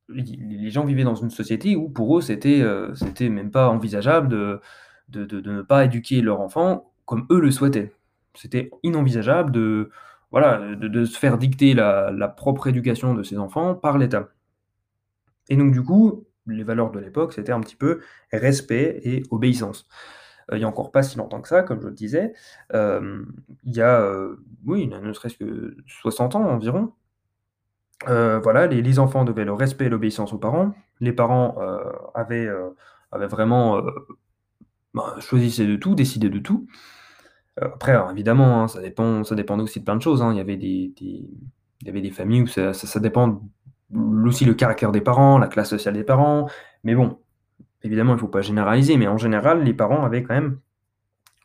li 0.09 0.37
les 0.37 0.69
gens 0.71 0.85
vivaient 0.85 1.03
dans 1.03 1.15
une 1.15 1.29
société 1.29 1.75
où 1.75 1.89
pour 1.89 2.17
eux 2.17 2.21
c'était, 2.21 2.63
c'était 2.95 3.29
même 3.29 3.51
pas 3.51 3.69
envisageable 3.69 4.29
de 4.29 4.61
de 5.09 5.41
ne 5.51 5.61
pas 5.61 5.85
éduquer 5.85 6.21
leur 6.21 6.41
enfant 6.41 6.93
comme 7.05 7.25
eux 7.31 7.39
le 7.39 7.51
souhaitaient. 7.51 7.93
C'était 8.35 8.71
inenvisageable 8.83 9.51
de 9.51 9.91
voilà, 10.31 10.75
de 10.75 11.05
se 11.05 11.17
faire 11.19 11.37
dicter 11.37 11.73
la 11.73 12.11
la 12.11 12.27
propre 12.27 12.67
éducation 12.67 13.13
de 13.13 13.23
ses 13.23 13.37
enfants 13.37 13.75
par 13.75 13.97
l'État 13.97 14.29
et 15.49 15.55
donc 15.57 15.71
du 15.73 15.83
coup, 15.83 16.25
les 16.47 16.63
valeurs 16.63 16.91
de 16.91 16.99
l'époque, 16.99 17.33
c'était 17.33 17.51
un 17.51 17.59
petit 17.61 17.75
peu 17.75 18.01
respect 18.31 18.99
et 19.03 19.23
obéissance. 19.31 19.87
Heu, 20.51 20.57
il 20.57 20.61
y 20.61 20.65
a 20.65 20.67
encore 20.67 20.91
pas 20.91 21.03
si 21.03 21.17
longtemps 21.17 21.41
que 21.41 21.47
ça, 21.49 21.63
comme 21.63 21.81
je 21.81 21.87
le 21.87 21.93
disais, 21.93 22.33
hem, 22.73 23.31
il 23.63 23.75
y 23.75 23.81
a, 23.81 24.01
heu, 24.01 24.43
oui, 24.65 24.87
ne 24.87 25.13
serait-ce 25.13 25.37
que 25.37 25.77
60 25.87 26.35
ans 26.35 26.43
environ, 26.49 26.93
voilà, 28.07 28.67
les 28.67 28.99
enfants 28.99 29.23
devaient 29.25 29.45
le 29.45 29.53
respect 29.53 29.85
et 29.85 29.89
l'obéissance 29.89 30.33
aux 30.33 30.37
parents. 30.37 30.73
Les 30.99 31.13
parents, 31.13 31.57
avaient, 32.15 32.49
avaient 33.11 33.27
vraiment, 33.27 33.81
ben, 34.95 35.15
choisissaient 35.21 35.67
de 35.67 35.75
tout, 35.77 35.95
décidaient 35.95 36.29
de 36.29 36.39
tout. 36.39 36.67
Après, 37.61 37.97
évidemment, 38.11 38.63
hein, 38.63 38.69
ça 38.69 38.81
dépend 38.81 39.23
ça 39.25 39.35
dépendait 39.35 39.63
aussi 39.63 39.79
de 39.81 39.85
plein 39.85 39.97
de 39.97 40.01
choses, 40.03 40.21
hein. 40.23 40.31
Il 40.33 40.37
y 40.37 40.41
avait 40.41 40.57
des 40.57 40.93
il 41.01 41.87
y 41.87 41.89
avait 41.89 42.01
des 42.01 42.11
familles 42.11 42.43
où 42.43 42.47
ça 42.47 42.73
ça 42.73 42.87
ça 42.87 42.99
dépend 43.01 43.41
aussi 44.25 44.45
le 44.45 44.55
caractère 44.55 44.91
des 44.93 45.01
parents, 45.01 45.39
la 45.39 45.47
classe 45.49 45.69
sociale 45.71 45.95
des 45.95 46.03
parents, 46.05 46.49
mais 46.85 46.95
bon, 46.95 47.19
évidemment, 47.83 48.13
il 48.13 48.19
faut 48.19 48.27
pas 48.27 48.41
généraliser, 48.41 48.97
mais 48.97 49.07
en 49.07 49.17
général, 49.17 49.63
les 49.63 49.73
parents 49.73 50.03
avaient 50.03 50.23
quand 50.23 50.33
même 50.33 50.59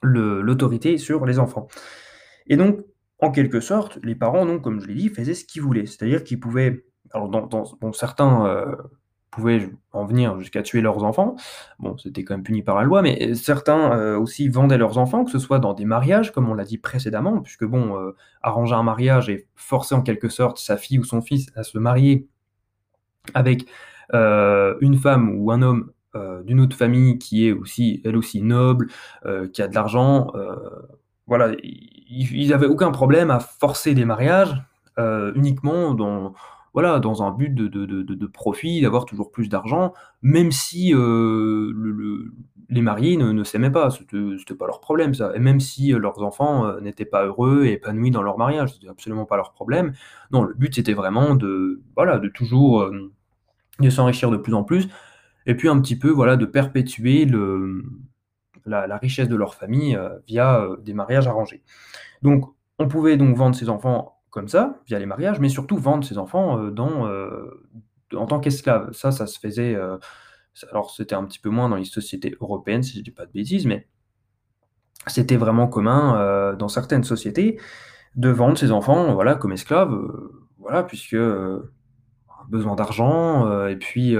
l'autorité 0.02 0.97
sur 0.97 1.26
les 1.26 1.38
enfants 1.38 1.68
et 2.49 2.57
donc 2.57 2.80
en 3.21 3.30
quelque 3.33 3.61
sorte, 3.61 3.99
les 4.04 4.14
parents 4.14 4.47
donc, 4.47 4.62
comme 4.62 4.80
je 4.80 4.87
l'ai 4.87 4.95
dit, 4.95 5.09
faisaient 5.09 5.35
ce 5.35 5.45
qu'ils 5.45 5.62
voulaient. 5.62 5.87
C'est-à-dire 5.87 6.23
qu'ils 6.23 6.40
pouvaient 6.40 6.85
alors 7.12 7.28
bon 7.28 7.92
certains, 7.92 8.47
heu, 8.47 8.76
pouvaient 9.30 9.68
en 9.92 10.04
venir 10.07 10.38
jusqu'à 10.38 10.62
tuer 10.62 10.80
leurs 10.80 11.02
enfants. 11.04 11.35
Bon, 11.78 11.97
c'était 11.99 12.23
quand 12.23 12.35
même 12.35 12.45
puni 12.45 12.62
par 12.62 12.76
la 12.76 12.85
loi, 12.85 13.02
mais 13.02 13.35
certains, 13.35 13.97
heu, 13.99 14.16
aussi 14.16 14.49
vendaient 14.49 14.78
leurs 14.78 14.99
enfants, 14.99 15.25
que 15.25 15.30
ce 15.30 15.38
soit 15.38 15.59
dans 15.59 15.75
des 15.75 15.85
mariages, 15.85 16.33
comme 16.33 16.49
on 16.49 16.54
l'a 16.54 16.64
dit 16.64 16.78
précédemment, 16.78 17.40
puisque 17.40 17.64
bon, 17.64 17.97
arranger 18.42 18.75
un 18.75 18.85
mariage 18.85 19.28
et 19.28 19.49
forcer 19.57 19.95
en 19.95 20.02
quelque 20.02 20.28
sorte 20.28 20.59
sa 20.59 20.76
fille 20.76 20.99
ou 21.00 21.04
son 21.04 21.21
fils 21.21 21.50
à 21.57 21.64
se 21.64 21.78
marier 21.78 22.28
avec, 23.35 23.66
une 24.12 24.97
femme 24.97 25.35
ou 25.38 25.50
un 25.50 25.61
homme, 25.62 25.90
d'une 26.45 26.61
autre 26.61 26.76
famille 26.76 27.18
qui 27.18 27.47
est 27.49 27.52
aussi, 27.52 28.00
elle 28.04 28.16
aussi 28.16 28.42
noble, 28.42 28.88
heu, 29.26 29.49
qui 29.49 29.62
a 29.62 29.68
de 29.68 29.75
l'argent, 29.75 30.33
heu, 30.35 30.57
voilà, 31.26 31.52
ils 31.62 32.52
avaient 32.54 32.66
aucun 32.66 32.90
problème 32.90 33.30
à 33.30 33.38
forcer 33.40 33.95
des 33.95 34.04
mariages, 34.04 34.54
uniquement 35.35 35.95
dans 35.95 36.35
voilà, 36.75 37.00
dans 37.00 37.23
un 37.23 37.30
but 37.33 37.54
de 37.54 37.66
de 37.68 37.87
de 37.87 38.02
de 38.02 38.26
profit, 38.26 38.80
d'avoir 38.83 39.04
toujours 39.07 39.30
plus 39.33 39.49
d'argent, 39.49 39.92
même 40.23 40.52
si, 40.52 40.92
les 42.71 42.83
mariés 42.83 43.16
ne 43.16 43.45
s'aimaient 43.45 43.71
pas, 43.71 43.90
c'était 43.90 44.54
pas 44.54 44.66
leur 44.66 44.80
problème 44.80 45.14
ça. 45.14 45.33
Et 45.35 45.38
même 45.38 45.61
si 45.61 45.90
leurs 45.92 46.23
enfants, 46.23 46.80
n'étaient 46.80 47.04
pas 47.04 47.25
heureux 47.26 47.64
et 47.64 47.73
épanouis 47.75 48.11
dans 48.11 48.23
leur 48.23 48.38
mariage, 48.38 48.75
c'était 48.75 48.88
absolument 48.88 49.25
pas 49.26 49.37
leur 49.37 49.52
problème. 49.52 49.92
Non, 50.33 50.42
le 50.45 50.54
but 50.54 50.75
c'était 50.75 50.95
vraiment 50.95 51.35
de 51.35 51.80
voilà, 51.97 52.18
de 52.18 52.28
toujours, 52.28 52.90
de 53.80 53.90
s'enrichir 53.90 54.30
de 54.30 54.37
plus 54.37 54.54
en 54.54 54.64
plus 54.64 54.88
et 55.49 55.57
puis 55.57 55.69
un 55.69 55.81
petit 55.81 55.99
peu, 55.99 56.11
voilà, 56.11 56.37
de 56.37 56.45
perpétuer 56.45 57.26
la 58.67 58.97
richesse 58.99 59.28
de 59.28 59.35
leur 59.35 59.55
famille, 59.55 59.97
heu, 59.97 60.23
via, 60.28 60.61
heu, 60.61 60.78
des 60.85 60.93
mariages 60.93 61.26
arrangés. 61.26 61.64
Donc 62.23 62.55
on 62.78 62.87
pouvait 62.87 63.17
donc 63.17 63.35
vendre 63.35 63.57
ses 63.57 63.71
enfants 63.71 64.21
comme 64.31 64.47
ça, 64.47 64.78
via 64.87 64.99
les 64.99 65.07
mariages, 65.07 65.40
mais 65.40 65.49
surtout 65.49 65.78
vendre 65.78 66.05
ses 66.05 66.19
enfants, 66.19 66.62
heu, 66.62 66.71
dans, 66.71 67.09
en 68.14 68.26
tant 68.26 68.40
qu'esclaves. 68.40 68.93
Ça, 68.93 69.11
ça 69.11 69.26
se 69.26 69.40
faisait, 69.40 69.75
alors 70.71 70.90
c'était 70.90 71.14
un 71.14 71.25
petit 71.25 71.38
peu 71.38 71.49
moins 71.49 71.71
dans 71.71 71.76
les 71.76 71.87
sociétés 71.87 72.37
européennes, 72.40 72.83
si 72.83 72.99
je 72.99 73.02
dis 73.02 73.11
pas 73.11 73.25
de 73.25 73.33
bêtises, 73.33 73.64
mais 73.64 73.88
c'était 75.07 75.38
vraiment 75.38 75.67
commun, 75.67 76.55
dans 76.59 76.69
certaines 76.69 77.05
sociétés, 77.05 77.59
de 78.17 78.28
vendre 78.28 78.59
ses 78.59 78.71
enfants, 78.71 79.14
voilà, 79.14 79.35
comme 79.35 79.52
esclaves, 79.52 79.99
voilà, 80.59 80.83
puisque, 80.83 81.17
besoin 82.50 82.75
d'argent, 82.76 83.67
et 83.67 83.76
puis, 83.76 84.14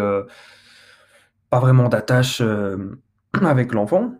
pas 1.50 1.61
vraiment 1.61 1.88
d'attache, 1.88 2.40
hem, 2.40 2.99
avec 3.43 3.73
l'enfant, 3.73 4.14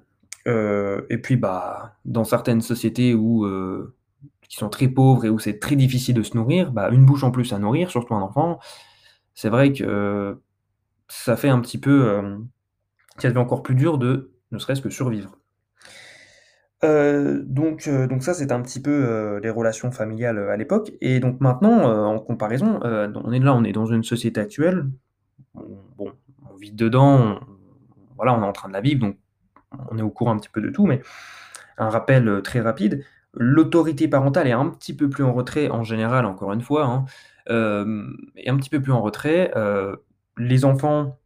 heu 0.47 1.07
et 1.11 1.19
puis, 1.19 1.37
bah, 1.37 1.97
dans 2.05 2.25
certaines 2.25 2.61
sociétés 2.61 3.15
où, 3.15 3.45
heu, 3.47 3.97
qui 4.49 4.57
sont 4.57 4.69
très 4.71 4.89
pauvres 4.89 5.25
et 5.27 5.31
où 5.31 5.39
c'est 5.39 5.59
très 5.59 5.77
difficile 5.77 6.15
de 6.15 6.23
se 6.23 6.37
nourrir, 6.37 6.73
bah, 6.73 6.89
une 6.91 7.05
bouche 7.05 7.25
en 7.25 7.31
plus 7.31 7.53
à 7.53 7.59
nourrir, 7.59 7.91
surtout 7.91 8.15
un 8.15 8.23
enfant, 8.23 8.59
c'est 9.35 9.51
vrai 9.51 9.73
que 9.73 10.39
ça 11.09 11.37
fait 11.37 11.49
un 11.49 11.61
petit 11.61 11.79
peu, 11.79 12.23
ça 13.19 13.29
devient 13.29 13.39
encore 13.39 13.63
plus 13.63 13.75
dur 13.75 13.99
de 13.99 14.33
ne 14.53 14.59
serait-ce 14.59 14.83
que 14.83 14.91
survivre. 14.91 15.39
Donc 16.83 17.89
donc 17.89 18.23
ça, 18.23 18.35
c'est 18.35 18.53
un 18.53 18.63
petit 18.63 18.81
peu, 18.81 19.39
les 19.43 19.51
relations 19.51 19.91
familiales, 19.91 20.39
à 20.39 20.57
l'époque. 20.57 20.93
Et 21.01 21.21
donc 21.21 21.41
maintenant, 21.41 21.83
en 22.07 22.19
comparaison, 22.19 22.81
on 22.83 23.33
est 23.33 23.39
là, 23.39 23.55
on 23.55 23.65
est 23.65 23.73
dans 23.73 23.87
une 23.87 24.03
société 24.03 24.41
actuelle, 24.41 24.87
on 25.55 25.63
bon, 25.97 26.13
on 26.28 26.28
vit 26.59 26.73
dedans, 26.73 27.17
on 27.19 27.41
voilà, 28.17 28.35
on 28.35 28.43
est 28.43 28.47
en 28.47 28.53
train 28.53 28.69
de 28.69 28.73
la 28.75 28.81
vivre, 28.81 29.01
donc 29.01 29.17
on 29.91 29.99
est 29.99 30.03
au 30.03 30.11
courant 30.11 30.33
un 30.33 30.39
petit 30.39 30.49
peu 30.49 30.61
de 30.61 30.71
tout, 30.71 30.87
mais 30.87 31.03
un 31.79 31.89
rappel, 31.89 32.29
heu, 32.29 32.43
très 32.43 32.61
rapide, 32.61 33.05
l'autorité 33.33 34.09
parentale 34.09 34.49
est 34.49 34.53
un 34.53 34.69
petit 34.69 34.97
peu 34.97 35.09
plus 35.09 35.25
en 35.25 35.33
retrait 35.33 35.71
en 35.71 35.85
général, 35.85 36.27
encore 36.27 36.53
une 36.53 36.63
fois, 36.63 36.85
hein, 36.87 37.05
est 38.37 38.49
un 38.51 38.57
petit 38.57 38.71
peu 38.71 38.81
plus 38.83 38.93
en 38.93 39.01
retrait, 39.01 39.53
heu, 39.57 40.03
les 40.37 40.65
enfants, 40.65 41.19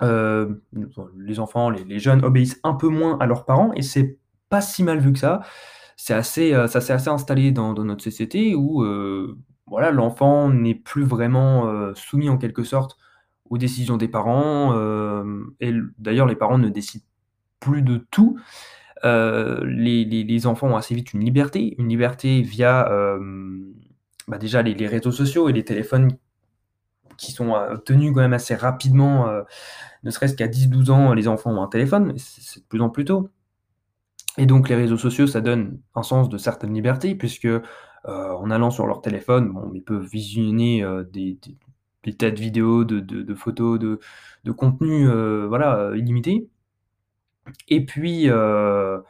les 0.00 1.40
enfants, 1.40 1.70
les 1.70 1.98
jeunes 1.98 2.24
obéissent 2.24 2.60
un 2.64 2.74
peu 2.74 2.88
moins 2.88 3.18
à 3.20 3.26
leurs 3.26 3.44
parents 3.44 3.72
et 3.74 3.82
c'est 3.82 4.18
pas 4.48 4.60
si 4.60 4.82
mal 4.82 4.98
vu 5.00 5.12
que 5.12 5.18
ça. 5.18 5.40
C'est 5.96 6.14
assez, 6.14 6.52
ça 6.68 6.80
s'est 6.80 6.92
assez 6.92 7.08
installé 7.10 7.50
dans 7.50 7.72
dans 7.74 7.84
notre 7.84 8.04
société 8.04 8.54
où, 8.54 8.84
voilà, 9.66 9.90
l'enfant 9.90 10.48
n'est 10.48 10.76
plus 10.76 11.04
vraiment, 11.04 11.92
soumis 11.94 12.28
en 12.30 12.38
quelque 12.38 12.62
sorte 12.64 12.96
aux 13.50 13.58
décisions 13.58 13.96
des 13.96 14.08
parents, 14.08 14.74
hem 14.74 15.50
et 15.60 15.72
d'ailleurs 15.98 16.26
les 16.26 16.36
parents 16.36 16.58
ne 16.58 16.68
décident 16.68 17.04
plus 17.60 17.82
de 17.82 17.98
tout. 18.10 18.38
Heu, 19.04 19.64
les 19.64 20.04
les 20.04 20.46
enfants 20.46 20.68
ont 20.68 20.76
assez 20.76 20.94
vite 20.94 21.12
une 21.14 21.20
liberté, 21.24 21.74
une 21.78 21.88
liberté 21.88 22.42
via, 22.42 22.88
hem, 22.90 23.74
bah, 24.28 24.38
déjà 24.38 24.62
les 24.62 24.86
réseaux 24.86 25.12
sociaux 25.12 25.48
et 25.48 25.52
les 25.52 25.64
téléphones 25.64 26.10
qui 27.16 27.32
sont, 27.32 27.52
obtenus 27.52 28.12
quand 28.14 28.20
même 28.20 28.32
assez 28.32 28.54
rapidement, 28.54 29.28
ne 30.04 30.10
serait-ce 30.10 30.34
qu'à 30.36 30.46
10-12 30.48 30.90
ans, 30.90 31.14
les 31.14 31.26
enfants 31.28 31.50
ont 31.52 31.62
un 31.62 31.68
téléphone, 31.68 32.14
c'est 32.16 32.60
de 32.60 32.66
plus 32.66 32.80
en 32.80 32.90
plus 32.90 33.04
tôt. 33.04 33.30
Et 34.38 34.46
donc 34.46 34.68
les 34.68 34.76
réseaux 34.76 34.96
sociaux, 34.96 35.26
ça 35.26 35.40
donne 35.40 35.80
un 35.96 36.04
sens 36.04 36.28
de 36.28 36.38
certaines 36.38 36.74
libertés 36.74 37.14
puisque, 37.16 37.48
en 38.04 38.50
allant 38.50 38.70
sur 38.70 38.86
leur 38.86 39.00
téléphone, 39.02 39.52
ils 39.74 39.82
peuvent 39.82 40.06
visionner, 40.06 40.86
des 41.12 41.38
des 42.04 42.14
tas 42.14 42.30
de 42.30 42.40
vidéos, 42.40 42.84
de 42.84 43.34
photos, 43.34 43.78
de 43.78 44.00
de 44.44 44.52
contenus, 44.52 45.08
heu, 45.08 45.46
voilà, 45.48 45.90
heu, 45.90 45.98
illimités. 45.98 46.48
Et 47.68 47.84
puis, 47.84 48.28
heu, 48.28 49.02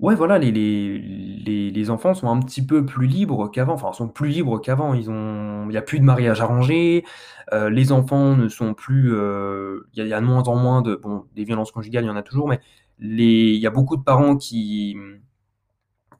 ouais, 0.00 0.14
voilà, 0.14 0.38
les 0.38 1.90
enfants 1.90 2.14
sont 2.14 2.28
un 2.30 2.40
petit 2.40 2.64
peu 2.66 2.84
plus 2.86 3.06
libres 3.06 3.50
qu'avant, 3.50 3.74
enfin, 3.74 3.92
sont 3.92 4.08
plus 4.08 4.28
libres 4.30 4.60
qu'avant. 4.60 4.94
Il 4.94 5.72
y 5.72 5.76
a 5.78 5.82
plus 5.82 6.00
de 6.00 6.04
mariage 6.04 6.40
arrangés, 6.40 7.04
heu, 7.52 7.68
les 7.68 7.92
enfants 7.92 8.36
ne 8.36 8.48
sont 8.48 8.74
plus, 8.74 9.10
il 9.12 10.06
y 10.08 10.12
a 10.14 10.20
de 10.20 10.26
moins 10.26 10.44
en 10.44 10.56
moins 10.56 10.82
de 10.82 10.96
bon, 10.96 11.24
des 11.34 11.44
violences 11.44 11.72
conjugales, 11.72 12.04
il 12.04 12.08
y 12.08 12.10
en 12.10 12.16
a 12.16 12.22
toujours, 12.22 12.48
mais 12.48 12.60
il 13.00 13.56
y 13.58 13.66
a 13.66 13.70
beaucoup 13.70 13.96
de 13.96 14.02
parents 14.02 14.36
qui, 14.36 14.96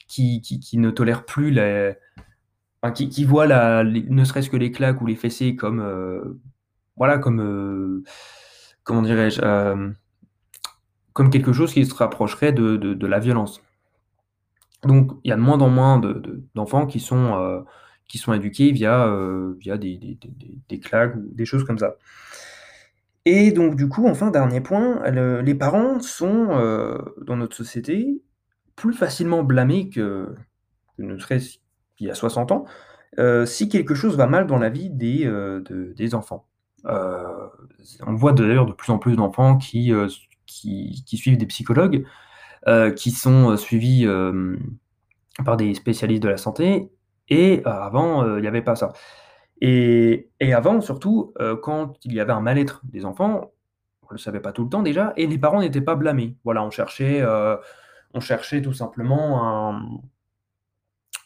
qui 0.08 0.40
qui 0.40 0.60
qui 0.60 0.78
ne 0.78 0.90
tolèrent 0.90 1.24
plus 1.24 1.50
les 1.50 1.94
qui 2.94 3.08
qui 3.10 3.24
voient 3.24 3.46
ne 3.84 4.24
serait-ce 4.24 4.50
que 4.50 4.56
les 4.56 4.72
claques 4.72 5.00
ou 5.02 5.06
les 5.06 5.16
fessées 5.16 5.54
comme, 5.56 5.80
heu, 5.80 6.40
voilà, 6.96 7.18
comme, 7.18 7.40
heu, 7.40 8.04
comment 8.84 9.02
dirais-je? 9.02 9.42
Hem, 9.42 9.96
comme 11.12 11.30
quelque 11.30 11.52
chose 11.52 11.72
qui 11.72 11.84
se 11.86 11.94
rapprocherait 11.94 12.52
de 12.52 12.76
de 12.76 13.06
la 13.06 13.18
violence. 13.18 13.60
Donc 14.84 15.12
il 15.24 15.28
y 15.28 15.32
a 15.32 15.36
de 15.36 15.40
moins 15.42 15.58
en 15.60 15.68
moins 15.68 15.98
de 15.98 16.14
de 16.14 16.42
d'enfants 16.54 16.86
qui 16.86 17.00
sont, 17.00 17.64
qui 18.08 18.18
sont 18.18 18.32
éduqués 18.32 18.72
via, 18.72 19.06
via 19.58 19.76
des 19.76 20.18
des 20.68 20.80
claques 20.80 21.16
ou 21.16 21.28
des 21.34 21.44
choses 21.44 21.64
comme 21.64 21.78
ça. 21.78 21.96
Et 23.26 23.52
donc 23.52 23.76
du 23.76 23.88
coup, 23.88 24.06
enfin, 24.08 24.30
dernier 24.30 24.60
point, 24.62 25.02
le 25.10 25.42
les 25.42 25.54
parents 25.54 26.00
sont, 26.00 26.46
dans 27.26 27.36
notre 27.36 27.56
société, 27.56 28.22
plus 28.76 28.94
facilement 28.94 29.42
blâmés 29.42 29.90
que 29.90 30.34
ne 30.98 31.18
serait-ce 31.18 31.59
qu'il 32.00 32.08
y 32.08 32.10
a 32.10 32.14
60 32.14 32.50
ans, 32.50 32.64
heu, 33.18 33.44
si 33.44 33.68
quelque 33.68 33.94
chose 33.94 34.16
va 34.16 34.26
mal 34.26 34.46
dans 34.46 34.58
la 34.58 34.70
vie 34.70 34.88
des, 34.90 35.24
de 35.26 35.92
des 35.94 36.14
enfants. 36.14 36.46
Heu, 36.86 37.50
on 38.06 38.14
voit 38.14 38.32
d'ailleurs 38.32 38.64
de 38.66 38.72
plus 38.72 38.90
en 38.90 38.98
plus 38.98 39.16
d'enfants 39.16 39.58
qui, 39.58 39.92
qui 40.46 41.16
suivent 41.16 41.36
des 41.36 41.46
psychologues, 41.46 42.06
qui 42.96 43.10
sont, 43.10 43.56
suivis, 43.58 44.06
par 45.44 45.56
des 45.58 45.74
spécialistes 45.74 46.22
de 46.22 46.28
la 46.28 46.38
santé 46.38 46.90
et 47.28 47.62
avant, 47.66 48.38
il 48.38 48.44
y 48.44 48.48
avait 48.48 48.62
pas 48.62 48.76
ça. 48.76 48.92
Et 49.60 50.30
et 50.40 50.54
avant 50.54 50.80
surtout, 50.80 51.34
quand 51.62 51.94
il 52.04 52.14
y 52.14 52.20
avait 52.20 52.32
un 52.32 52.40
mal-être 52.40 52.80
des 52.84 53.04
enfants, 53.04 53.52
on 54.02 54.12
le 54.12 54.18
savait 54.18 54.40
pas 54.40 54.52
tout 54.52 54.64
le 54.64 54.70
temps 54.70 54.82
déjà 54.82 55.12
et 55.18 55.26
les 55.26 55.38
parents 55.38 55.60
n'étaient 55.60 55.82
pas 55.82 55.96
blâmés. 55.96 56.36
Voilà, 56.44 56.64
on 56.64 56.70
cherchait, 56.70 57.22
on 58.14 58.20
cherchait 58.20 58.62
tout 58.62 58.72
simplement 58.72 59.44
un 59.70 60.00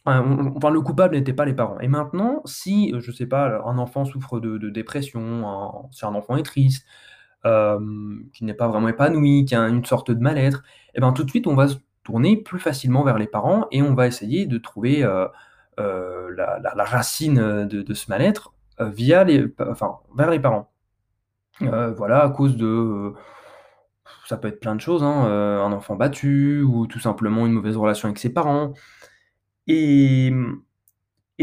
enfin 0.06 0.70
le 0.70 0.80
coupable 0.80 1.16
n'était 1.16 1.32
pas 1.32 1.44
les 1.44 1.54
parents 1.54 1.78
et 1.80 1.88
maintenant 1.88 2.42
si, 2.44 2.92
heu, 2.94 3.00
je 3.00 3.10
sais 3.10 3.26
pas, 3.26 3.62
un 3.64 3.78
enfant 3.78 4.04
souffre 4.04 4.40
de 4.40 4.70
dépression, 4.70 5.88
si 5.92 6.04
un 6.04 6.14
enfant 6.14 6.36
est 6.36 6.42
triste, 6.42 6.86
hem, 7.44 8.26
qui 8.32 8.44
n'est 8.44 8.54
pas 8.54 8.68
vraiment 8.68 8.88
épanoui, 8.88 9.44
qui 9.46 9.54
a 9.54 9.62
une 9.68 9.84
sorte 9.84 10.10
de 10.10 10.20
mal-être 10.20 10.62
et 10.94 11.00
ben, 11.00 11.12
tout 11.12 11.24
de 11.24 11.30
suite 11.30 11.46
on 11.46 11.54
va 11.54 11.68
se 11.68 11.76
tourner 12.02 12.36
plus 12.36 12.58
facilement 12.60 13.02
vers 13.02 13.18
les 13.18 13.26
parents 13.26 13.66
et 13.70 13.82
on 13.82 13.94
va 13.94 14.06
essayer 14.06 14.46
de 14.46 14.58
trouver, 14.58 15.02
heu, 15.04 15.28
la 15.78 16.84
racine, 16.84 17.66
de 17.66 17.94
ce 17.94 18.10
mal-être, 18.10 18.52
via 18.78 19.24
les 19.24 19.46
enfin, 19.58 19.98
vers 20.16 20.30
les 20.30 20.40
parents. 20.40 20.70
Voilà, 21.60 22.22
à 22.24 22.30
cause 22.30 22.56
de, 22.56 23.14
ça 24.26 24.36
peut 24.36 24.48
être 24.48 24.60
plein 24.60 24.74
de 24.74 24.80
choses, 24.80 25.02
hein, 25.02 25.24
un 25.24 25.72
enfant 25.72 25.96
battu 25.96 26.62
ou 26.62 26.86
tout 26.86 27.00
simplement 27.00 27.46
une 27.46 27.52
mauvaise 27.52 27.76
relation 27.76 28.08
avec 28.08 28.18
ses 28.18 28.32
parents 28.32 28.74
et 29.66 30.30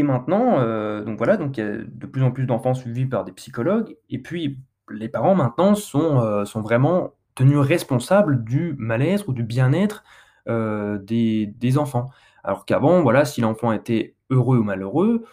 maintenant, 0.02 0.60
heu, 0.60 1.04
donc 1.04 1.18
voilà, 1.18 1.36
donc 1.36 1.56
il 1.58 1.60
y 1.64 1.66
a 1.66 1.76
de 1.76 2.06
plus 2.06 2.22
en 2.22 2.30
plus 2.30 2.46
d'enfants 2.46 2.74
suivis 2.74 3.06
par 3.06 3.24
des 3.24 3.32
psychologues 3.32 3.96
et 4.10 4.18
puis 4.20 4.58
les 4.90 5.08
parents 5.08 5.34
maintenant 5.34 5.74
sont, 5.74 6.20
heu, 6.22 6.44
sont 6.44 6.60
vraiment 6.62 7.14
tenus 7.34 7.58
responsables 7.58 8.44
du 8.44 8.74
mal-être 8.78 9.28
ou 9.28 9.32
du 9.32 9.42
bien-être, 9.42 10.04
heu, 10.48 10.98
des 11.04 11.46
des 11.46 11.78
enfants. 11.78 12.10
Alors 12.44 12.64
qu'avant, 12.66 13.02
voilà, 13.02 13.24
si 13.24 13.40
l'enfant 13.40 13.72
était 13.72 14.16
heureux 14.30 14.58
ou 14.58 14.62
malheureux, 14.64 15.24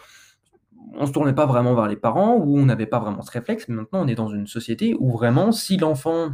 on 0.95 1.05
se 1.05 1.11
tournait 1.11 1.33
pas 1.33 1.45
vraiment 1.45 1.75
vers 1.75 1.87
les 1.87 1.95
parents 1.95 2.35
ou 2.37 2.57
on 2.57 2.65
n'avait 2.65 2.85
pas 2.85 2.99
vraiment 2.99 3.21
ce 3.21 3.31
réflexe. 3.31 3.67
Mais 3.67 3.75
maintenant, 3.75 4.03
on 4.03 4.07
est 4.07 4.15
dans 4.15 4.29
une 4.29 4.47
société 4.47 4.95
où 4.99 5.11
vraiment, 5.11 5.51
si 5.51 5.77
l'enfant 5.77 6.31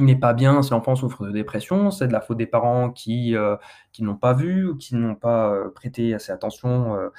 n'est 0.00 0.16
pas 0.16 0.34
bien, 0.34 0.62
si 0.62 0.70
l'enfant 0.72 0.94
souffre 0.96 1.26
de 1.26 1.32
dépression, 1.32 1.90
c'est 1.90 2.08
de 2.08 2.12
la 2.12 2.20
faute 2.20 2.38
des 2.38 2.46
parents 2.46 2.90
qui, 2.90 3.34
heu, 3.34 3.56
qui 3.92 4.02
n'ont 4.04 4.16
pas 4.16 4.34
vu 4.34 4.66
ou 4.68 4.76
qui 4.76 4.94
n'ont 4.96 5.14
pas, 5.16 5.52
heu, 5.54 5.72
prêté 5.74 6.14
assez 6.14 6.32
attention, 6.32 6.96
heu, 6.96 7.12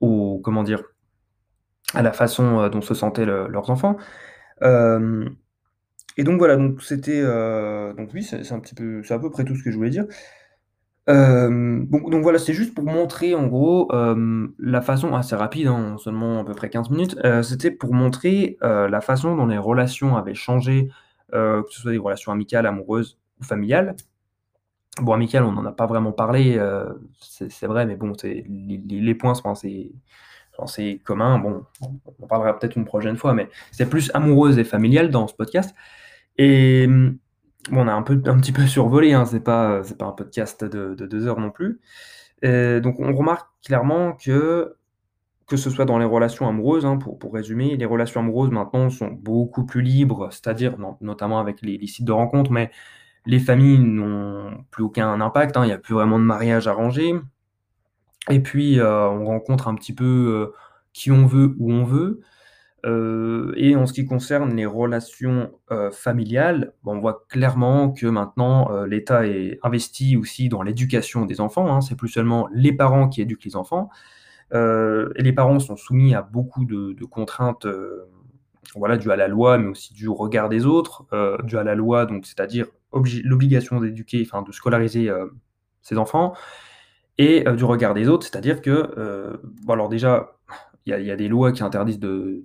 au 0.00 0.40
comment 0.44 0.62
dire? 0.64 0.82
À 1.94 2.02
la 2.02 2.12
façon, 2.12 2.60
heu, 2.62 2.70
dont 2.70 2.80
se 2.82 2.94
sentaient 2.94 3.24
le 3.26 3.46
leurs 3.48 3.70
enfants. 3.70 3.96
Et 6.16 6.24
donc 6.24 6.38
voilà, 6.38 6.56
donc 6.56 6.82
c'était, 6.82 7.22
donc 7.22 8.10
oui, 8.14 8.28
un 8.50 8.60
petit 8.60 8.74
peu 8.74 9.02
c'est 9.02 9.14
à 9.14 9.18
peu 9.18 9.30
près 9.30 9.44
tout 9.44 9.56
ce 9.56 9.62
que 9.64 9.70
je 9.72 9.76
voulais 9.76 9.90
dire. 9.90 10.04
Donc 11.06 12.22
voilà, 12.22 12.38
c'est 12.38 12.54
juste 12.54 12.74
pour 12.74 12.84
montrer 12.84 13.34
en 13.34 13.46
gros, 13.46 13.90
la 14.58 14.80
façon 14.80 15.14
assez 15.14 15.36
rapide, 15.36 15.66
hein, 15.66 15.96
seulement 15.98 16.40
à 16.40 16.44
peu 16.44 16.54
près 16.54 16.70
15 16.70 16.90
minutes, 16.90 17.16
c'était 17.42 17.70
pour 17.70 17.92
montrer, 17.94 18.56
la 18.62 19.00
façon 19.00 19.36
dont 19.36 19.46
les 19.46 19.58
relations 19.58 20.16
avaient 20.16 20.34
changé, 20.34 20.88
que 21.32 21.64
ce 21.70 21.80
soit 21.80 21.92
des 21.92 21.98
relations 21.98 22.32
amicales, 22.32 22.66
amoureuses 22.66 23.18
ou 23.40 23.44
familiales. 23.44 23.96
Bon, 25.02 25.12
amicales, 25.12 25.42
on 25.42 25.52
n'en 25.52 25.64
a 25.64 25.72
pas 25.72 25.86
vraiment 25.86 26.12
parlé, 26.12 26.58
c'est 27.20 27.50
c'est 27.50 27.66
vrai, 27.66 27.84
mais 27.84 27.96
bon, 27.96 28.12
c'est 28.18 28.44
les 28.48 28.78
les 28.78 29.14
points 29.14 29.34
sont 29.34 29.50
assez 29.50 29.92
assez 30.58 31.00
communs. 31.04 31.38
Bon, 31.38 31.64
on 31.82 32.24
en 32.24 32.26
parlera 32.28 32.56
peut-être 32.56 32.76
une 32.76 32.84
prochaine 32.84 33.16
fois, 33.16 33.34
mais 33.34 33.50
c'est 33.72 33.90
plus 33.90 34.10
amoureuse 34.14 34.56
et 34.58 34.64
familiale 34.64 35.10
dans 35.10 35.26
ce 35.26 35.34
podcast 35.34 35.74
et 36.38 36.88
On 37.72 37.88
a 37.88 37.92
un 37.92 37.98
un 37.98 38.02
petit 38.02 38.52
peu 38.52 38.66
survolé, 38.66 39.12
hein, 39.14 39.24
c'est 39.24 39.42
pas, 39.42 39.82
un 40.00 40.12
podcast 40.12 40.64
de 40.64 40.94
de 40.94 41.06
2 41.06 41.26
heures 41.26 41.40
non 41.40 41.50
plus. 41.50 41.80
Donc 42.42 43.00
on 43.00 43.14
remarque 43.14 43.48
clairement 43.64 44.12
que, 44.12 44.76
que 45.46 45.56
ce 45.56 45.70
soit 45.70 45.86
dans 45.86 45.98
les 45.98 46.04
relations 46.04 46.46
amoureuses, 46.48 46.84
hein, 46.84 46.98
pour 46.98 47.18
pour 47.18 47.32
résumer, 47.34 47.76
les 47.76 47.86
relations 47.86 48.20
amoureuses 48.20 48.50
maintenant 48.50 48.90
sont 48.90 49.08
beaucoup 49.08 49.64
plus 49.64 49.82
libres, 49.82 50.28
c'est-à-dire 50.30 50.76
notamment 51.00 51.40
avec 51.40 51.62
les 51.62 51.86
sites 51.86 52.04
de 52.04 52.12
rencontres, 52.12 52.50
mais 52.50 52.70
les 53.26 53.38
familles 53.38 53.78
n'ont 53.78 54.64
plus 54.70 54.84
aucun 54.84 55.20
impact, 55.20 55.56
hein, 55.56 55.64
il 55.64 55.70
y 55.70 55.72
a 55.72 55.78
plus 55.78 55.94
vraiment 55.94 56.18
de 56.18 56.24
mariage 56.24 56.68
arrangé 56.68 57.14
et 58.30 58.40
puis, 58.40 58.78
heu, 58.78 58.86
on 58.86 59.26
rencontre 59.26 59.68
un 59.68 59.74
petit 59.74 59.92
peu, 59.94 60.04
heu, 60.04 60.54
qui 60.92 61.10
on 61.10 61.26
veut, 61.26 61.54
où 61.58 61.72
on 61.72 61.84
veut. 61.84 62.20
Heu 62.84 63.52
et 63.56 63.76
en 63.76 63.86
ce 63.86 63.92
qui 63.94 64.04
concerne 64.06 64.54
les 64.56 64.66
relations, 64.66 65.50
heu, 65.72 65.90
familiales, 65.92 66.72
on 66.84 67.00
voit 67.00 67.24
clairement 67.30 67.90
que 67.92 68.06
maintenant, 68.06 68.70
heu, 68.72 68.86
l'État 68.86 69.26
est 69.26 69.58
investi 69.62 70.16
aussi 70.16 70.48
dans 70.50 70.62
l'éducation 70.62 71.24
des 71.26 71.40
enfants, 71.40 71.72
hein. 71.74 71.80
C'est 71.80 71.96
plus 71.96 72.08
seulement 72.10 72.48
les 72.52 72.72
parents 72.72 73.08
qui 73.08 73.22
éduquent 73.22 73.44
les 73.46 73.56
enfants, 73.56 73.90
et 74.52 75.22
les 75.22 75.32
parents 75.32 75.58
sont 75.60 75.76
soumis 75.76 76.14
à 76.14 76.22
beaucoup 76.22 76.64
de 76.66 77.04
contraintes, 77.06 77.66
voilà, 78.76 78.96
dues 78.98 79.10
à 79.12 79.16
la 79.16 79.28
loi, 79.28 79.58
mais 79.58 79.68
aussi 79.68 80.06
au 80.06 80.14
regard 80.14 80.48
des 80.48 80.66
autres, 80.66 81.06
dues 81.44 81.58
à 81.58 81.64
la 81.64 81.74
loi, 81.76 82.06
donc 82.06 82.26
c'est-à-dire 82.26 82.66
obli 82.92 83.22
l'obligation 83.24 83.80
d'éduquer, 83.80 84.22
enfin 84.26 84.42
de 84.42 84.52
scolariser, 84.52 85.10
ses 85.82 85.98
enfants 85.98 86.34
et 87.18 87.44
du 87.56 87.64
regard 87.64 87.94
des 87.94 88.08
autres, 88.08 88.26
c'est-à-dire 88.26 88.62
que, 88.62 89.40
alors 89.68 89.88
déjà, 89.90 90.33
il 90.86 91.04
y 91.04 91.10
a 91.10 91.16
des 91.16 91.28
lois 91.28 91.52
qui 91.52 91.62
interdisent 91.62 91.98
de 91.98 92.42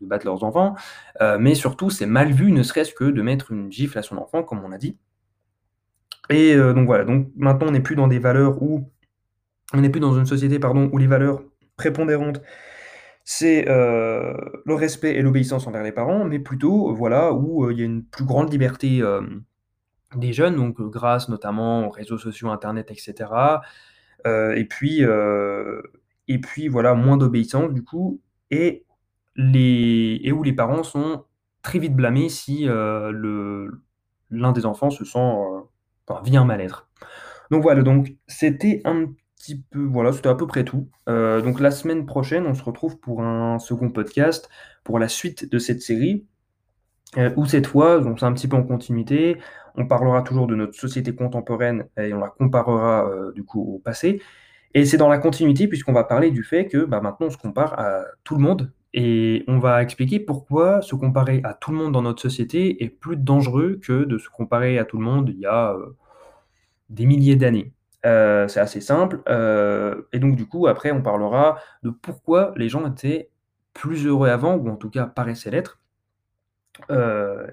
battre 0.00 0.26
leurs 0.26 0.44
enfants, 0.44 0.74
heu, 1.20 1.38
mais 1.38 1.54
surtout 1.54 1.90
c'est 1.90 2.06
mal 2.06 2.32
vu, 2.32 2.52
ne 2.52 2.62
serait-ce 2.62 2.92
que 2.94 3.04
de 3.04 3.22
mettre 3.22 3.52
une 3.52 3.70
gifle 3.72 3.98
à 3.98 4.02
son 4.02 4.16
enfant, 4.18 4.42
comme 4.42 4.62
on 4.64 4.72
a 4.72 4.78
dit. 4.78 4.96
Et 6.30 6.54
heu, 6.54 6.72
donc 6.74 6.86
voilà, 6.86 7.04
donc 7.04 7.28
maintenant 7.36 7.68
on 7.68 7.72
n'est 7.72 7.80
plus 7.80 7.96
dans 7.96 8.08
des 8.08 8.18
valeurs 8.18 8.62
où 8.62 8.88
on 9.74 9.80
n'est 9.80 9.90
plus 9.90 10.00
dans 10.00 10.18
une 10.18 10.26
société, 10.26 10.58
pardon, 10.58 10.90
où 10.92 10.98
les 10.98 11.06
valeurs 11.06 11.42
prépondérantes, 11.76 12.42
c'est, 13.24 13.68
heu, 13.68 14.34
le 14.66 14.74
respect 14.74 15.14
et 15.16 15.22
l'obéissance 15.22 15.66
envers 15.66 15.82
les 15.82 15.92
parents, 15.92 16.24
mais 16.24 16.38
plutôt, 16.40 16.94
voilà, 16.94 17.32
où, 17.32 17.70
il 17.70 17.78
y 17.78 17.82
a 17.82 17.86
une 17.86 18.04
plus 18.04 18.24
grande 18.24 18.52
liberté, 18.52 19.02
des 20.16 20.32
jeunes, 20.32 20.56
donc 20.56 20.80
grâce 20.80 21.28
notamment 21.28 21.86
aux 21.86 21.90
réseaux 21.90 22.18
sociaux, 22.18 22.50
internet 22.50 22.90
et 22.90 22.94
cetera, 22.96 23.62
Heu 24.26 24.56
et 24.56 24.64
puis, 24.66 25.04
et 26.28 26.38
puis 26.40 26.68
voilà, 26.68 26.94
moins 26.94 27.16
d'obéissance 27.16 27.72
du 27.72 27.82
coup 27.84 28.20
et 28.50 28.84
les 29.36 30.20
et 30.22 30.32
où 30.32 30.42
les 30.42 30.52
parents 30.52 30.82
sont 30.82 31.24
très 31.62 31.78
vite 31.78 31.94
blâmés 31.94 32.28
si, 32.28 32.66
heu, 32.68 33.10
le 33.12 33.82
l'un 34.30 34.52
des 34.52 34.66
enfants 34.66 34.90
se 34.90 35.04
sent, 35.04 35.18
heu, 35.18 35.62
enfin 36.06 36.22
vit 36.22 36.36
un 36.36 36.44
mal-être. 36.44 36.88
Donc 37.50 37.62
voilà, 37.62 37.82
donc 37.82 38.14
c'était 38.26 38.80
un 38.84 39.06
petit 39.38 39.62
peu 39.70 39.80
voilà, 39.84 40.12
c'était 40.12 40.28
à 40.28 40.34
peu 40.34 40.46
près 40.46 40.64
tout. 40.64 40.88
Heu, 41.08 41.42
donc 41.42 41.60
la 41.60 41.70
semaine 41.70 42.06
prochaine, 42.06 42.46
on 42.46 42.54
se 42.54 42.62
retrouve 42.62 42.98
pour 42.98 43.22
un 43.22 43.58
second 43.58 43.90
podcast, 43.90 44.48
pour 44.84 44.98
la 44.98 45.08
suite 45.08 45.50
de 45.50 45.58
cette 45.58 45.82
série, 45.82 46.26
où 47.36 47.44
cette 47.46 47.66
fois, 47.66 48.00
donc 48.00 48.20
c'est 48.20 48.26
un 48.26 48.32
petit 48.32 48.48
peu 48.48 48.56
en 48.56 48.62
continuité, 48.64 49.38
on 49.74 49.86
parlera 49.86 50.22
toujours 50.22 50.46
de 50.46 50.54
notre 50.54 50.74
société 50.74 51.14
contemporaine 51.14 51.86
et 51.98 52.14
on 52.14 52.18
la 52.20 52.30
comparera, 52.30 53.10
du 53.34 53.44
coup 53.44 53.60
au 53.76 53.78
passé 53.78 54.20
et 54.74 54.84
c'est 54.86 54.96
dans 54.96 55.08
la 55.08 55.18
continuité 55.18 55.68
puisqu'on 55.68 55.92
va 55.92 56.04
parler 56.04 56.30
du 56.30 56.44
fait 56.44 56.66
que, 56.66 56.84
bah, 56.84 57.00
maintenant 57.00 57.28
on 57.28 57.30
se 57.30 57.38
compare 57.38 57.78
à 57.78 58.02
tout 58.24 58.34
le 58.36 58.42
monde 58.42 58.72
et 58.94 59.44
on 59.48 59.58
va 59.58 59.82
expliquer 59.82 60.20
pourquoi 60.20 60.82
se 60.82 60.94
comparer 60.94 61.40
à 61.44 61.54
tout 61.54 61.70
le 61.72 61.78
monde 61.78 61.92
dans 61.92 62.02
notre 62.02 62.22
société 62.22 62.82
est 62.84 62.88
plus 62.90 63.16
dangereux 63.16 63.80
que 63.82 64.04
de 64.04 64.18
se 64.18 64.28
comparer 64.28 64.78
à 64.78 64.84
tout 64.84 64.98
le 64.98 65.04
monde 65.04 65.30
il 65.30 65.38
y 65.40 65.46
a, 65.46 65.72
heu, 65.74 65.96
des 66.90 67.06
milliers 67.06 67.36
d'années. 67.36 67.72
Heu, 68.06 68.46
c'est 68.48 68.60
assez 68.60 68.80
simple, 68.80 69.22
heu 69.28 70.08
et 70.12 70.18
donc 70.18 70.36
du 70.36 70.46
coup 70.46 70.66
après 70.66 70.92
on 70.92 71.02
parlera 71.02 71.58
de 71.82 71.90
pourquoi 71.90 72.52
les 72.56 72.68
gens 72.68 72.86
étaient 72.90 73.30
plus 73.74 74.06
heureux 74.06 74.28
avant 74.28 74.56
ou 74.56 74.68
en 74.70 74.76
tout 74.76 74.90
cas 74.90 75.06
paraissaient 75.06 75.50
l'être, 75.50 75.78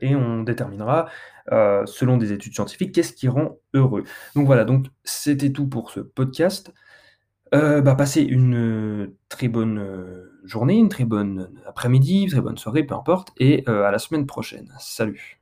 et 0.01 0.15
on 0.15 0.43
déterminera, 0.43 1.07
selon 1.49 2.17
des 2.17 2.31
études 2.33 2.53
scientifiques, 2.53 2.93
qu'est-ce 2.95 3.13
qui 3.13 3.27
rend 3.27 3.57
heureux. 3.73 4.03
Donc 4.35 4.45
voilà, 4.47 4.65
donc 4.65 4.87
c'était 5.03 5.51
tout 5.51 5.67
pour 5.67 5.91
ce 5.91 5.99
podcast. 6.01 6.73
Heu, 7.53 7.81
bah, 7.81 7.95
passez 7.95 8.21
une, 8.21 8.53
heu, 8.55 9.17
très 9.27 9.47
bonne, 9.47 9.79
heu, 9.79 10.39
journée, 10.43 10.77
une 10.77 10.89
très 10.89 11.05
bonne 11.05 11.49
après-midi, 11.65 12.27
très 12.27 12.41
bonne 12.41 12.57
soirée, 12.57 12.83
peu 12.83 12.93
importe 12.95 13.31
et 13.37 13.65
à 13.67 13.89
la 13.91 13.99
semaine 13.99 14.25
prochaine. 14.27 14.71
Salut. 14.79 15.38